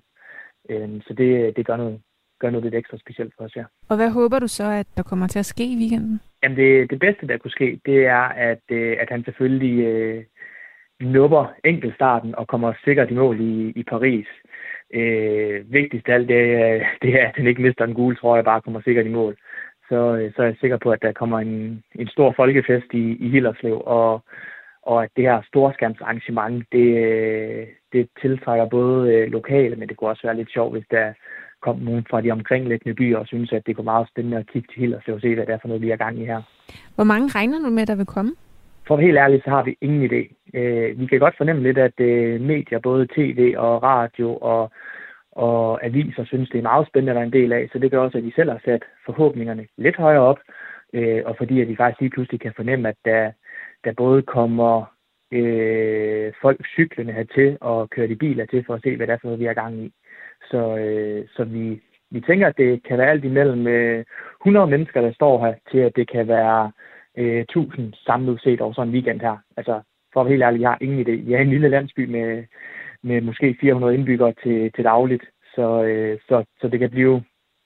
Øh, 0.70 0.90
så 1.08 1.14
det, 1.14 1.58
det 1.58 1.66
gør 1.66 1.78
noget, 1.78 2.02
gør 2.40 2.50
noget 2.50 2.64
lidt 2.64 2.76
ekstra 2.76 2.98
specielt 2.98 3.34
for 3.38 3.44
os, 3.44 3.56
ja. 3.56 3.64
Og 3.90 3.96
hvad 3.96 4.10
håber 4.10 4.40
du 4.40 4.48
så, 4.48 4.64
at 4.72 4.88
der 4.98 5.04
kommer 5.04 5.28
til 5.28 5.40
at 5.40 5.46
ske 5.46 5.64
i 5.64 5.78
weekenden? 5.82 6.20
Jamen 6.44 6.58
det, 6.58 6.90
det 6.90 7.00
bedste, 7.00 7.28
der 7.28 7.38
kunne 7.38 7.52
ske, 7.52 7.80
det 7.86 8.06
er, 8.06 8.28
at, 8.52 8.64
øh, 8.72 8.98
at 9.00 9.10
han 9.10 9.24
selvfølgelig 9.24 9.86
øh, 9.86 10.24
nupper 11.00 11.54
enkeltstarten 11.66 12.36
og 12.36 12.48
kommer 12.48 12.74
sikkert 12.84 13.12
i 13.12 13.14
mål 13.14 13.40
i, 13.42 13.74
i 13.76 13.84
Paris. 13.84 14.28
Øh, 14.94 15.74
vigtigst 15.74 16.10
af 16.10 16.14
alt, 16.14 16.30
det, 16.30 16.38
det 17.02 17.22
er, 17.22 17.28
at 17.28 17.36
han 17.36 17.48
ikke 17.48 17.62
mister 17.62 17.86
en 17.86 17.94
gule 17.94 18.16
trøje, 18.16 18.44
bare 18.44 18.62
kommer 18.62 18.82
sikkert 18.82 19.06
i 19.06 19.10
mål. 19.10 19.38
Så, 19.90 20.16
øh, 20.16 20.32
så 20.34 20.42
er 20.42 20.46
jeg 20.46 20.56
sikker 20.60 20.78
på, 20.78 20.92
at 20.92 21.02
der 21.02 21.12
kommer 21.12 21.40
en, 21.40 21.84
en 21.96 22.08
stor 22.08 22.34
folkefest 22.36 22.90
i, 22.94 23.16
i 23.26 23.30
Hillerslev, 23.30 23.82
og, 23.86 24.24
og 24.84 25.04
at 25.04 25.10
det 25.16 25.24
her 25.24 25.42
storskærmsarrangement, 25.48 26.66
det, 26.72 26.90
det 27.94 28.10
tiltrækker 28.22 28.66
både 28.66 29.14
øh, 29.14 29.32
lokale, 29.32 29.76
men 29.76 29.90
det 29.90 29.98
kunne 29.98 30.10
også 30.10 30.28
være 30.28 30.38
lidt 30.38 30.52
sjovt, 30.52 30.74
hvis 30.74 30.88
der 30.92 31.14
kom 31.62 31.78
nogen 31.78 32.06
fra 32.10 32.22
de 32.22 32.32
omkringliggende 32.32 32.96
byer 32.96 33.18
og 33.18 33.28
synes, 33.28 33.54
at 33.54 33.66
det 33.66 33.76
kunne 33.76 33.92
meget 33.94 34.08
spændende 34.12 34.38
at 34.38 34.48
kigge 34.48 34.68
til 34.68 34.80
Hillerslev 34.80 35.16
og 35.16 35.22
se, 35.22 35.36
hvad 35.36 35.46
det 35.46 35.54
er 35.54 35.58
for 35.62 35.68
noget, 35.68 35.82
vi 35.82 35.92
er 35.92 35.96
gang 35.96 36.22
i 36.22 36.26
her. 36.26 36.42
Hvor 36.96 37.04
mange 37.04 37.28
regner 37.36 37.60
du 37.60 37.70
med, 37.70 37.86
der 37.86 37.96
vil 37.96 38.06
komme? 38.06 38.32
For 38.88 38.98
være 38.98 39.06
helt 39.06 39.18
ærligt, 39.18 39.44
så 39.44 39.50
har 39.50 39.64
vi 39.64 39.76
ingen 39.82 40.04
idé. 40.10 40.22
Øh, 40.60 41.00
vi 41.00 41.06
kan 41.06 41.20
godt 41.20 41.38
fornemme 41.38 41.64
lidt, 41.64 41.78
at 41.78 42.00
øh, 42.00 42.42
medier, 42.42 42.80
både 42.80 43.08
tv 43.16 43.54
og 43.58 43.84
radio 43.84 44.36
og, 44.36 44.72
og 45.48 45.86
aviser, 45.86 46.24
synes, 46.26 46.50
det 46.50 46.58
er 46.58 46.72
meget 46.72 46.88
spændende 46.88 47.12
at 47.12 47.16
være 47.16 47.26
en 47.26 47.34
del 47.40 47.52
af. 47.52 47.70
Så 47.72 47.80
det 47.80 47.92
gør 47.92 48.00
også, 48.00 48.18
at 48.18 48.24
de 48.24 48.32
selv 48.36 48.50
har 48.50 48.62
sat 48.66 48.84
forhåbningerne 49.06 49.68
lidt 49.78 49.98
højere 49.98 50.22
op. 50.22 50.40
Øh, 50.94 51.22
og 51.26 51.36
fordi 51.38 51.62
at 51.62 51.68
vi 51.68 51.76
faktisk 51.76 52.02
lige 52.02 52.10
pludselig 52.10 52.40
kan 52.42 52.54
fornemme, 52.56 52.90
at 52.90 52.96
der, 53.06 53.32
der 53.84 53.94
både 53.94 54.22
kommer 54.22 54.86
øh, 55.32 56.34
folk 56.42 56.66
cyklerne 56.76 57.12
hertil 57.12 57.58
og 57.62 57.90
kører 57.90 58.08
de 58.08 58.16
biler 58.16 58.46
til 58.46 58.64
for 58.66 58.74
at 58.74 58.82
se, 58.84 58.96
hvad 58.96 59.08
det 59.08 59.14
er 59.14 59.18
for 59.22 59.28
noget, 59.28 59.40
vi 59.40 59.46
er 59.46 59.54
gang 59.54 59.84
i. 59.86 59.94
Så, 60.52 60.78
øh, 60.78 61.28
så 61.36 61.44
vi, 61.44 61.82
vi 62.12 62.22
tænker, 62.22 62.48
at 62.48 62.58
det 62.58 62.84
kan 62.84 62.98
være 62.98 63.10
alt 63.10 63.26
imellem 63.26 63.68
øh, 63.68 64.06
100 64.42 64.68
mennesker, 64.68 65.02
der 65.02 65.14
står 65.14 65.46
her, 65.46 65.54
til 65.72 65.78
at 65.78 65.96
det 65.96 66.12
kan 66.12 66.28
være 66.28 66.72
øh, 67.18 67.42
1000 67.42 67.94
samlet 67.94 68.42
set 68.42 68.62
over 68.62 68.74
sådan 68.74 68.88
en 68.88 68.94
weekend 68.94 69.22
her. 69.22 69.38
Altså, 69.58 69.82
for 70.14 70.20
at 70.20 70.26
være 70.26 70.32
helt 70.32 70.44
ærlig, 70.44 70.62
jeg 70.62 70.70
har 70.70 70.78
ingen 70.82 71.00
idé. 71.00 71.26
Vi 71.26 71.34
er 71.34 71.40
en 71.40 71.50
lille 71.50 71.70
landsby 71.70 72.06
med, 72.06 72.44
med 73.04 73.22
måske 73.22 73.58
400 73.62 73.94
indbyggere 73.94 74.34
til, 74.44 74.72
til 74.76 74.84
dagligt, 74.84 75.24
så, 75.56 75.84
øh, 75.84 76.20
så, 76.28 76.46
så 76.62 76.68
det 76.68 76.80
kan 76.80 76.90
blive 76.90 77.24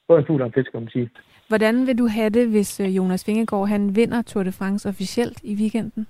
både 0.07 0.19
en 0.19 0.25
fugl 0.25 0.41
og 0.41 0.47
en 0.47 0.53
fisk, 0.53 0.71
kan 0.71 0.81
man 0.81 0.89
sige. 0.89 1.09
Hvordan 1.47 1.87
vil 1.87 1.97
du 1.97 2.07
have 2.07 2.29
det, 2.29 2.49
hvis 2.49 2.79
øh, 2.79 2.97
Jonas 2.97 3.27
Vingegaard 3.27 3.67
han 3.67 3.95
vinder 3.95 4.21
Tour 4.21 4.43
de 4.43 4.51
France 4.51 4.89
officielt 4.89 5.43
i 5.43 5.55
weekenden? 5.55 6.07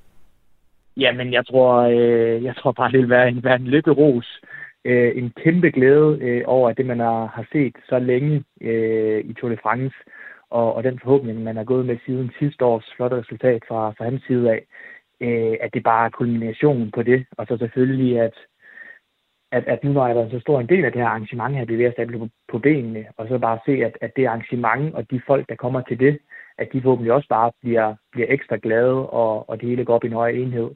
Jamen, 0.97 1.33
jeg 1.33 1.45
tror, 1.45 1.73
øh, 1.81 2.43
jeg 2.43 2.55
tror 2.55 2.71
bare, 2.71 2.91
det 2.91 2.99
vil 2.99 3.09
være 3.09 3.27
en, 3.27 3.43
være 3.43 3.55
en 3.55 3.67
lykkeros. 3.67 4.41
Øh, 4.85 5.17
en 5.17 5.33
kæmpe 5.43 5.71
glæde 5.71 6.17
øh, 6.21 6.43
over 6.45 6.69
at 6.69 6.77
det, 6.77 6.85
man 6.85 6.99
har, 6.99 7.25
har 7.25 7.45
set 7.51 7.75
så 7.89 7.99
længe 7.99 8.43
øh, 8.61 9.19
i 9.25 9.33
Tour 9.33 9.49
de 9.49 9.57
France, 9.63 9.95
og, 10.49 10.75
og 10.75 10.83
den 10.83 10.99
forhåbning, 10.99 11.43
man 11.43 11.57
har 11.57 11.63
gået 11.63 11.85
med 11.85 11.97
siden 12.05 12.31
sidste 12.39 12.65
års 12.65 12.93
flotte 12.95 13.17
resultat 13.17 13.63
fra, 13.67 13.91
fra 13.97 14.05
hans 14.05 14.23
side 14.27 14.51
af, 14.51 14.61
øh, 15.21 15.57
at 15.61 15.73
det 15.73 15.83
bare 15.83 16.05
er 16.05 16.09
kulminationen 16.09 16.91
på 16.91 17.03
det. 17.03 17.25
Og 17.37 17.47
så 17.47 17.57
selvfølgelig, 17.57 18.19
at, 18.19 18.33
at, 19.57 19.63
at 19.67 19.83
nu 19.83 19.89
er 19.99 20.13
der 20.13 20.29
så 20.29 20.39
stor 20.39 20.59
en 20.59 20.69
del 20.69 20.85
af 20.85 20.91
det 20.91 21.01
her 21.01 21.07
arrangement 21.07 21.55
her, 21.55 21.65
bevæger 21.65 21.91
sig 21.95 22.07
på, 22.07 22.27
på 22.51 22.59
benene, 22.59 23.05
og 23.17 23.27
så 23.27 23.37
bare 23.37 23.59
se, 23.65 23.71
at, 23.71 23.97
at 24.01 24.11
det 24.15 24.25
arrangement 24.25 24.95
og 24.95 25.11
de 25.11 25.21
folk, 25.27 25.49
der 25.49 25.55
kommer 25.55 25.81
til 25.81 25.99
det, 25.99 26.19
at 26.57 26.67
de 26.73 26.81
forhåbentlig 26.81 27.13
også 27.13 27.27
bare 27.29 27.51
bliver, 27.61 27.95
bliver 28.11 28.27
ekstra 28.29 28.57
glade, 28.57 29.09
og, 29.09 29.49
og 29.49 29.61
det 29.61 29.69
hele 29.69 29.85
går 29.85 29.95
op 29.95 30.03
i 30.03 30.07
en 30.07 30.13
højere 30.13 30.37
enhed. 30.37 30.69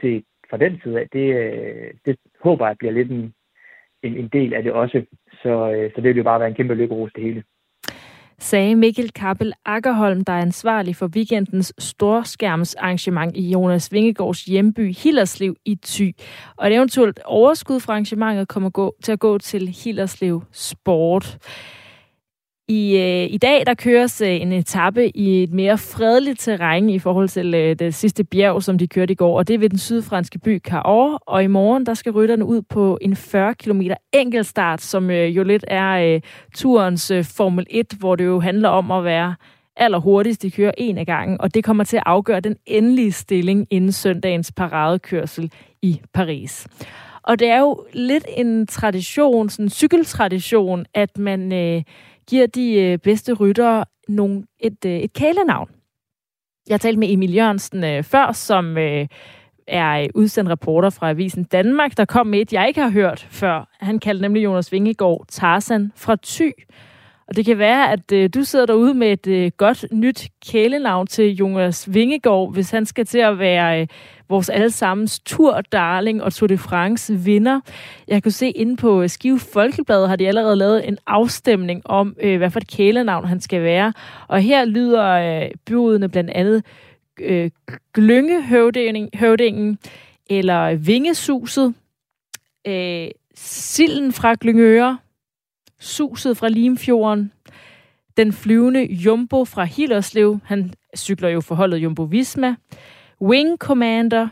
Se, 0.00 0.24
fra 0.50 0.56
den 0.56 0.80
side 0.82 1.00
af, 1.00 1.08
det, 1.12 1.34
øh, 1.34 1.90
det 2.06 2.16
håber 2.44 2.66
jeg 2.66 2.78
bliver 2.78 2.92
lidt 2.92 3.10
en, 3.10 3.34
en, 4.02 4.16
en 4.16 4.28
del 4.28 4.54
af 4.54 4.62
det 4.62 4.72
også. 4.72 5.04
Så, 5.42 5.72
øh, 5.72 5.90
så 5.94 6.00
det 6.00 6.04
vil 6.04 6.16
jo 6.16 6.22
bare 6.22 6.40
være 6.40 6.48
en 6.48 6.54
kæmpe 6.54 6.74
lykkerus 6.74 7.12
det 7.12 7.24
hele 7.24 7.42
sagde 8.40 8.76
Mikkel 8.76 9.10
Kappel 9.10 9.52
Akkerholm, 9.64 10.24
der 10.24 10.32
er 10.32 10.40
ansvarlig 10.40 10.96
for 10.96 11.06
weekendens 11.06 11.72
storskærmsarrangement 11.78 13.36
i 13.36 13.50
Jonas 13.50 13.92
Vingegaards 13.92 14.44
hjemby 14.44 14.94
Hillerslev 14.96 15.56
i 15.64 15.74
Thy. 15.74 16.16
Og 16.56 16.66
et 16.66 16.74
eventuelt 16.74 17.20
overskud 17.24 17.80
fra 17.80 17.92
arrangementet 17.92 18.48
kommer 18.48 18.70
gå, 18.70 18.94
til 19.02 19.12
at 19.12 19.18
gå 19.20 19.38
til 19.38 19.68
Hillerslev 19.68 20.42
Sport. 20.52 21.38
I, 22.70 22.96
øh, 22.96 23.34
I 23.34 23.38
dag 23.38 23.66
der 23.66 23.74
køres 23.74 24.20
øh, 24.20 24.40
en 24.40 24.52
etape 24.52 25.16
i 25.16 25.42
et 25.42 25.52
mere 25.52 25.78
fredeligt 25.78 26.40
terræn 26.40 26.90
i 26.90 26.98
forhold 26.98 27.28
til 27.28 27.54
øh, 27.54 27.76
det 27.78 27.94
sidste 27.94 28.24
bjerg, 28.24 28.62
som 28.62 28.78
de 28.78 28.88
kørte 28.88 29.12
i 29.12 29.14
går, 29.14 29.38
og 29.38 29.48
det 29.48 29.54
er 29.54 29.58
ved 29.58 29.68
den 29.68 29.78
sydfranske 29.78 30.38
by 30.38 30.58
Cahors. 30.58 31.20
Og 31.26 31.44
i 31.44 31.46
morgen 31.46 31.86
der 31.86 31.94
skal 31.94 32.12
rytterne 32.12 32.44
ud 32.44 32.62
på 32.62 32.98
en 33.00 33.16
40 33.16 33.54
km 33.54 33.80
enkeltstart, 34.12 34.80
som 34.80 35.10
øh, 35.10 35.36
jo 35.36 35.42
lidt 35.42 35.64
er 35.68 36.14
øh, 36.14 36.20
turens 36.54 37.10
øh, 37.10 37.24
Formel 37.24 37.66
1, 37.70 37.86
hvor 37.98 38.16
det 38.16 38.24
jo 38.24 38.40
handler 38.40 38.68
om 38.68 38.90
at 38.90 39.04
være 39.04 39.34
allerhurtigst. 39.76 40.42
De 40.42 40.50
kører 40.50 40.72
en 40.78 40.98
af 40.98 41.06
gangen, 41.06 41.40
og 41.40 41.54
det 41.54 41.64
kommer 41.64 41.84
til 41.84 41.96
at 41.96 42.02
afgøre 42.06 42.40
den 42.40 42.56
endelige 42.66 43.12
stilling 43.12 43.66
inden 43.70 43.92
søndagens 43.92 44.52
paradekørsel 44.52 45.52
i 45.82 46.00
Paris. 46.14 46.66
Og 47.22 47.38
det 47.38 47.48
er 47.48 47.58
jo 47.58 47.84
lidt 47.92 48.26
en 48.36 48.66
tradition, 48.66 49.48
sådan 49.48 49.64
en 49.66 49.70
cykeltradition, 49.70 50.86
at 50.94 51.18
man... 51.18 51.52
Øh, 51.52 51.82
giver 52.30 52.46
de 52.46 52.74
øh, 52.74 52.98
bedste 52.98 53.32
ryttere 53.32 53.84
nogle, 54.08 54.44
et, 54.60 54.84
øh, 54.86 54.92
et 54.92 55.12
kælenavn. 55.12 55.68
Jeg 56.68 56.74
har 56.74 56.78
talt 56.78 56.98
med 56.98 57.12
Emil 57.12 57.34
Jørgensen 57.34 57.84
øh, 57.84 58.04
før, 58.04 58.32
som 58.32 58.78
øh, 58.78 59.06
er 59.66 60.02
øh, 60.02 60.08
udsendt 60.14 60.50
reporter 60.50 60.90
fra 60.90 61.10
Avisen 61.10 61.44
Danmark, 61.44 61.96
der 61.96 62.04
kom 62.04 62.26
med 62.26 62.40
et, 62.40 62.52
jeg 62.52 62.68
ikke 62.68 62.80
har 62.80 62.90
hørt 62.90 63.26
før. 63.30 63.68
Han 63.80 63.98
kaldte 63.98 64.22
nemlig 64.22 64.44
Jonas 64.44 64.72
Vingegaard 64.72 65.24
Tarzan 65.28 65.92
fra 65.96 66.16
Thy. 66.24 66.52
Og 67.30 67.36
det 67.36 67.44
kan 67.44 67.58
være, 67.58 67.92
at 67.92 68.12
øh, 68.12 68.30
du 68.34 68.44
sidder 68.44 68.66
derude 68.66 68.94
med 68.94 69.12
et 69.12 69.26
øh, 69.26 69.50
godt 69.56 69.84
nyt 69.92 70.28
kælenavn 70.46 71.06
til 71.06 71.36
Jonas 71.36 71.94
Vingegaard, 71.94 72.52
hvis 72.52 72.70
han 72.70 72.86
skal 72.86 73.06
til 73.06 73.18
at 73.18 73.38
være 73.38 73.80
øh, 73.80 73.86
vores 74.28 74.48
allesammens 74.48 75.20
Tour 75.20 75.60
Darling 75.60 76.22
og 76.22 76.32
Tour 76.32 76.46
de 76.46 76.58
France 76.58 77.14
vinder. 77.14 77.60
Jeg 78.08 78.22
kunne 78.22 78.32
se 78.32 78.50
inde 78.50 78.76
på 78.76 79.02
øh, 79.02 79.08
Skive 79.08 79.38
Folkeblad 79.38 80.06
har 80.06 80.16
de 80.16 80.28
allerede 80.28 80.56
lavet 80.56 80.88
en 80.88 80.98
afstemning 81.06 81.82
om, 81.84 82.16
øh, 82.22 82.38
hvad 82.38 82.50
for 82.50 82.60
et 82.60 82.68
kælenavn 82.68 83.24
han 83.24 83.40
skal 83.40 83.62
være. 83.62 83.92
Og 84.28 84.40
her 84.40 84.64
lyder 84.64 85.04
øh, 85.42 85.50
budene 85.66 86.08
blandt 86.08 86.30
andet 86.30 86.64
øh, 87.20 87.50
Glyngehøvdingen 87.94 89.78
eller 90.30 90.74
Vingesuset, 90.74 91.74
øh, 92.66 93.08
Silden 93.34 94.12
fra 94.12 94.34
Glyngøre, 94.40 94.98
Suset 95.80 96.36
fra 96.36 96.48
Limfjorden, 96.48 97.32
den 98.16 98.32
flyvende 98.32 98.92
Jumbo 98.92 99.44
fra 99.44 99.64
Hillerslev, 99.64 100.38
han 100.44 100.72
cykler 100.96 101.28
jo 101.28 101.40
forholdet 101.40 101.78
Jumbo 101.78 102.02
Visma, 102.02 102.54
Wing 103.22 103.58
Commander, 103.58 104.28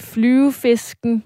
Flyvefisken, 0.00 1.24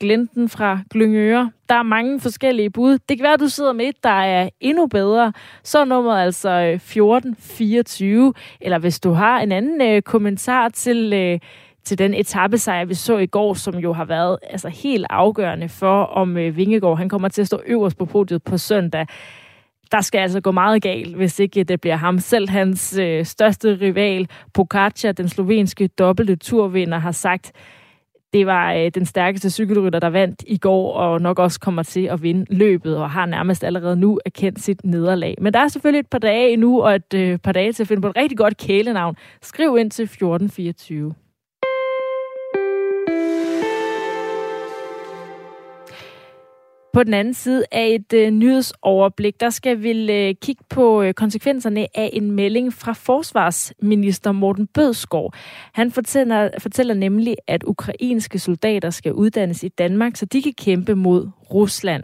Glinten 0.00 0.48
fra 0.48 0.78
Glyngøre. 0.90 1.52
Der 1.68 1.74
er 1.74 1.82
mange 1.82 2.20
forskellige 2.20 2.70
bud. 2.70 2.98
Det 3.08 3.18
kan 3.18 3.22
være, 3.22 3.32
at 3.32 3.40
du 3.40 3.48
sidder 3.48 3.72
med 3.72 3.86
et, 3.88 4.04
der 4.04 4.10
er 4.10 4.48
endnu 4.60 4.86
bedre. 4.86 5.32
Så 5.62 5.78
er 5.78 5.84
nummeret 5.84 6.22
altså 6.22 6.48
øh, 6.50 6.74
1424. 6.74 8.34
Eller 8.60 8.78
hvis 8.78 9.00
du 9.00 9.10
har 9.10 9.40
en 9.40 9.52
anden 9.52 9.82
øh, 9.82 10.02
kommentar 10.02 10.68
til, 10.68 11.12
øh, 11.12 11.38
til 11.84 11.98
den 11.98 12.14
etappesejr, 12.14 12.84
vi 12.84 12.94
så 12.94 13.18
i 13.18 13.26
går, 13.26 13.54
som 13.54 13.74
jo 13.74 13.92
har 13.92 14.04
været 14.04 14.38
altså, 14.50 14.68
helt 14.68 15.06
afgørende 15.10 15.68
for, 15.68 16.02
om 16.02 16.36
øh, 16.36 16.56
Vingegaard 16.56 16.98
han 16.98 17.08
kommer 17.08 17.28
til 17.28 17.40
at 17.40 17.46
stå 17.46 17.60
øverst 17.66 17.98
på 17.98 18.04
podiet 18.04 18.42
på 18.42 18.58
søndag 18.58 19.06
der 19.92 20.00
skal 20.00 20.18
altså 20.18 20.40
gå 20.40 20.50
meget 20.50 20.82
galt, 20.82 21.16
hvis 21.16 21.38
ikke 21.38 21.64
det 21.64 21.80
bliver 21.80 21.96
ham. 21.96 22.18
Selv 22.18 22.48
hans 22.48 22.98
øh, 22.98 23.24
største 23.24 23.78
rival, 23.80 24.28
Pogacar, 24.54 25.12
den 25.12 25.28
slovenske 25.28 25.86
dobbelte 25.86 26.36
turvinder, 26.36 26.98
har 26.98 27.12
sagt, 27.12 27.52
det 28.32 28.46
var 28.46 28.72
øh, 28.72 28.90
den 28.94 29.06
stærkeste 29.06 29.50
cykelrytter, 29.50 30.00
der 30.00 30.10
vandt 30.10 30.44
i 30.46 30.56
går, 30.56 30.92
og 30.92 31.20
nok 31.20 31.38
også 31.38 31.60
kommer 31.60 31.82
til 31.82 32.06
at 32.06 32.22
vinde 32.22 32.54
løbet, 32.54 32.96
og 32.96 33.10
har 33.10 33.26
nærmest 33.26 33.64
allerede 33.64 33.96
nu 33.96 34.20
erkendt 34.26 34.60
sit 34.60 34.84
nederlag. 34.84 35.34
Men 35.40 35.52
der 35.52 35.60
er 35.60 35.68
selvfølgelig 35.68 36.00
et 36.00 36.10
par 36.10 36.18
dage 36.18 36.52
endnu, 36.52 36.82
og 36.82 36.94
et 36.94 37.14
øh, 37.14 37.38
par 37.38 37.52
dage 37.52 37.72
til 37.72 37.82
at 37.82 37.88
finde 37.88 38.02
på 38.02 38.08
et 38.08 38.16
rigtig 38.16 38.38
godt 38.38 38.56
kælenavn. 38.56 39.16
Skriv 39.42 39.76
ind 39.78 39.90
til 39.90 40.02
1424. 40.02 41.14
På 46.92 47.04
den 47.04 47.14
anden 47.14 47.34
side 47.34 47.64
af 47.72 47.86
et 47.88 48.12
øh, 48.12 48.30
nyhedsoverblik, 48.30 49.40
der 49.40 49.50
skal 49.50 49.82
vi 49.82 50.12
øh, 50.12 50.34
kigge 50.42 50.64
på 50.68 51.02
øh, 51.02 51.14
konsekvenserne 51.14 51.86
af 51.94 52.10
en 52.12 52.30
melding 52.30 52.74
fra 52.74 52.92
forsvarsminister 52.92 54.32
Morten 54.32 54.66
Bødskov. 54.66 55.32
Han 55.72 55.92
fortæller, 55.92 56.50
fortæller 56.58 56.94
nemlig, 56.94 57.36
at 57.46 57.64
ukrainske 57.64 58.38
soldater 58.38 58.90
skal 58.90 59.12
uddannes 59.12 59.62
i 59.62 59.68
Danmark, 59.68 60.16
så 60.16 60.26
de 60.26 60.42
kan 60.42 60.52
kæmpe 60.52 60.94
mod 60.94 61.28
Rusland. 61.54 62.02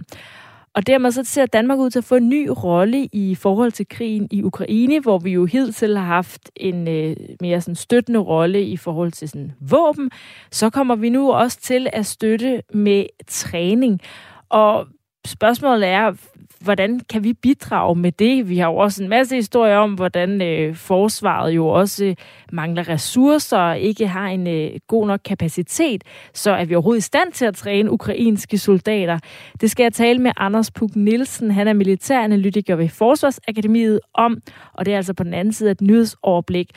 Og 0.75 0.87
dermed 0.87 1.11
så 1.11 1.25
ser 1.25 1.47
Danmark 1.47 1.79
ud 1.79 1.91
til 1.91 1.99
at 1.99 2.05
få 2.05 2.15
en 2.15 2.29
ny 2.29 2.49
rolle 2.65 3.09
i 3.13 3.35
forhold 3.35 3.73
til 3.73 3.89
krigen 3.89 4.29
i 4.31 4.43
Ukraine, 4.43 5.01
hvor 5.01 5.19
vi 5.19 5.31
jo 5.31 5.45
hidtil 5.45 5.97
har 5.97 6.05
haft 6.05 6.51
en 6.57 6.89
øh, 6.89 7.17
mere 7.41 7.61
sådan 7.61 7.75
støttende 7.75 8.21
rolle 8.21 8.63
i 8.63 8.77
forhold 8.77 9.13
til 9.13 9.29
sådan 9.29 9.53
våben. 9.61 10.11
Så 10.51 10.71
kommer 10.71 10.95
vi 10.97 11.09
nu 11.09 11.33
også 11.33 11.61
til 11.61 11.89
at 11.93 12.07
støtte 12.07 12.63
med 12.75 13.07
træning. 13.29 14.01
Og 14.49 14.87
spørgsmålet 15.27 15.89
er, 15.89 16.13
hvordan 16.61 17.01
kan 17.01 17.25
vi 17.25 17.33
bidrage 17.33 17.97
med 17.97 18.13
det? 18.13 18.49
Vi 18.49 18.59
har 18.59 18.71
jo 18.71 18.77
også 18.77 19.03
en 19.03 19.09
masse 19.09 19.35
historier 19.35 19.77
om, 19.77 19.95
hvordan 19.95 20.43
øh, 20.43 20.75
forsvaret 20.75 21.51
jo 21.51 21.69
også 21.69 22.05
øh, 22.05 22.17
mangler 22.53 22.89
ressourcer 22.89 23.59
og 23.59 23.79
ikke 23.79 24.09
har 24.09 24.27
en 24.29 24.47
øh, 24.47 24.71
god 24.89 25.07
nok 25.07 25.21
kapacitet, 25.25 26.05
så 26.35 26.51
er 26.51 26.65
vi 26.65 26.75
overhovedet 26.75 27.01
i 27.01 27.03
stand 27.03 27.33
til 27.33 27.45
at 27.45 27.55
træne 27.55 27.91
ukrainske 27.91 28.59
soldater. 28.59 29.19
Det 29.61 29.71
skal 29.71 29.83
jeg 29.83 29.93
tale 29.93 30.19
med 30.19 30.33
Anders 30.37 30.71
Puk 30.71 30.97
Nielsen. 30.97 31.51
Han 31.51 31.69
er 31.69 31.73
militæranalytiker 31.73 32.77
ved 32.77 32.89
Forsvarsakademiet 32.89 34.01
om, 34.15 34.39
og 34.73 34.87
det 34.87 34.93
er 34.93 34.97
altså 34.97 35.15
på 35.15 35.25
den 35.25 35.35
anden 35.35 35.53
side 35.53 35.71
et 35.71 35.81
nyhedsoverblik. 35.81 36.71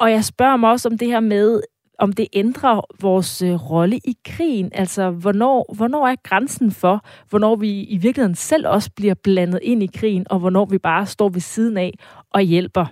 Og 0.00 0.10
jeg 0.10 0.24
spørger 0.24 0.56
mig 0.56 0.70
også 0.70 0.88
om 0.88 0.98
det 0.98 1.08
her 1.08 1.20
med, 1.20 1.60
om 1.98 2.12
det 2.12 2.26
ændrer 2.32 2.80
vores 3.00 3.42
øh, 3.42 3.70
rolle 3.70 3.96
i 3.96 4.16
krigen. 4.24 4.70
Altså, 4.74 5.10
hvornår, 5.10 5.74
hvornår 5.76 6.08
er 6.08 6.16
grænsen 6.22 6.70
for, 6.70 7.04
hvornår 7.30 7.56
vi 7.56 7.82
i 7.82 7.96
virkeligheden 7.96 8.34
selv 8.34 8.68
også 8.68 8.90
bliver 8.96 9.14
blandet 9.14 9.60
ind 9.62 9.82
i 9.82 9.90
krigen, 9.94 10.26
og 10.30 10.38
hvornår 10.38 10.64
vi 10.64 10.78
bare 10.78 11.06
står 11.06 11.28
ved 11.28 11.40
siden 11.40 11.76
af 11.76 11.94
og 12.30 12.40
hjælper. 12.40 12.86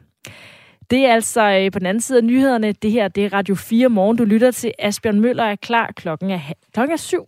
Det 0.90 1.06
er 1.06 1.14
altså 1.14 1.50
øh, 1.50 1.72
på 1.72 1.78
den 1.78 1.86
anden 1.86 2.00
side 2.00 2.18
af 2.18 2.24
nyhederne. 2.24 2.72
Det 2.72 2.90
her 2.90 3.08
det 3.08 3.24
er 3.24 3.32
Radio 3.32 3.54
4 3.54 3.88
morgen. 3.88 4.16
Du 4.16 4.24
lytter 4.24 4.50
til 4.50 4.72
Asbjørn 4.78 5.20
Møller 5.20 5.44
er 5.44 5.56
klar. 5.56 5.92
Klokken 5.96 6.30
er, 6.30 6.40
klokken 6.72 6.92
er 6.92 6.96
syv. 6.96 7.26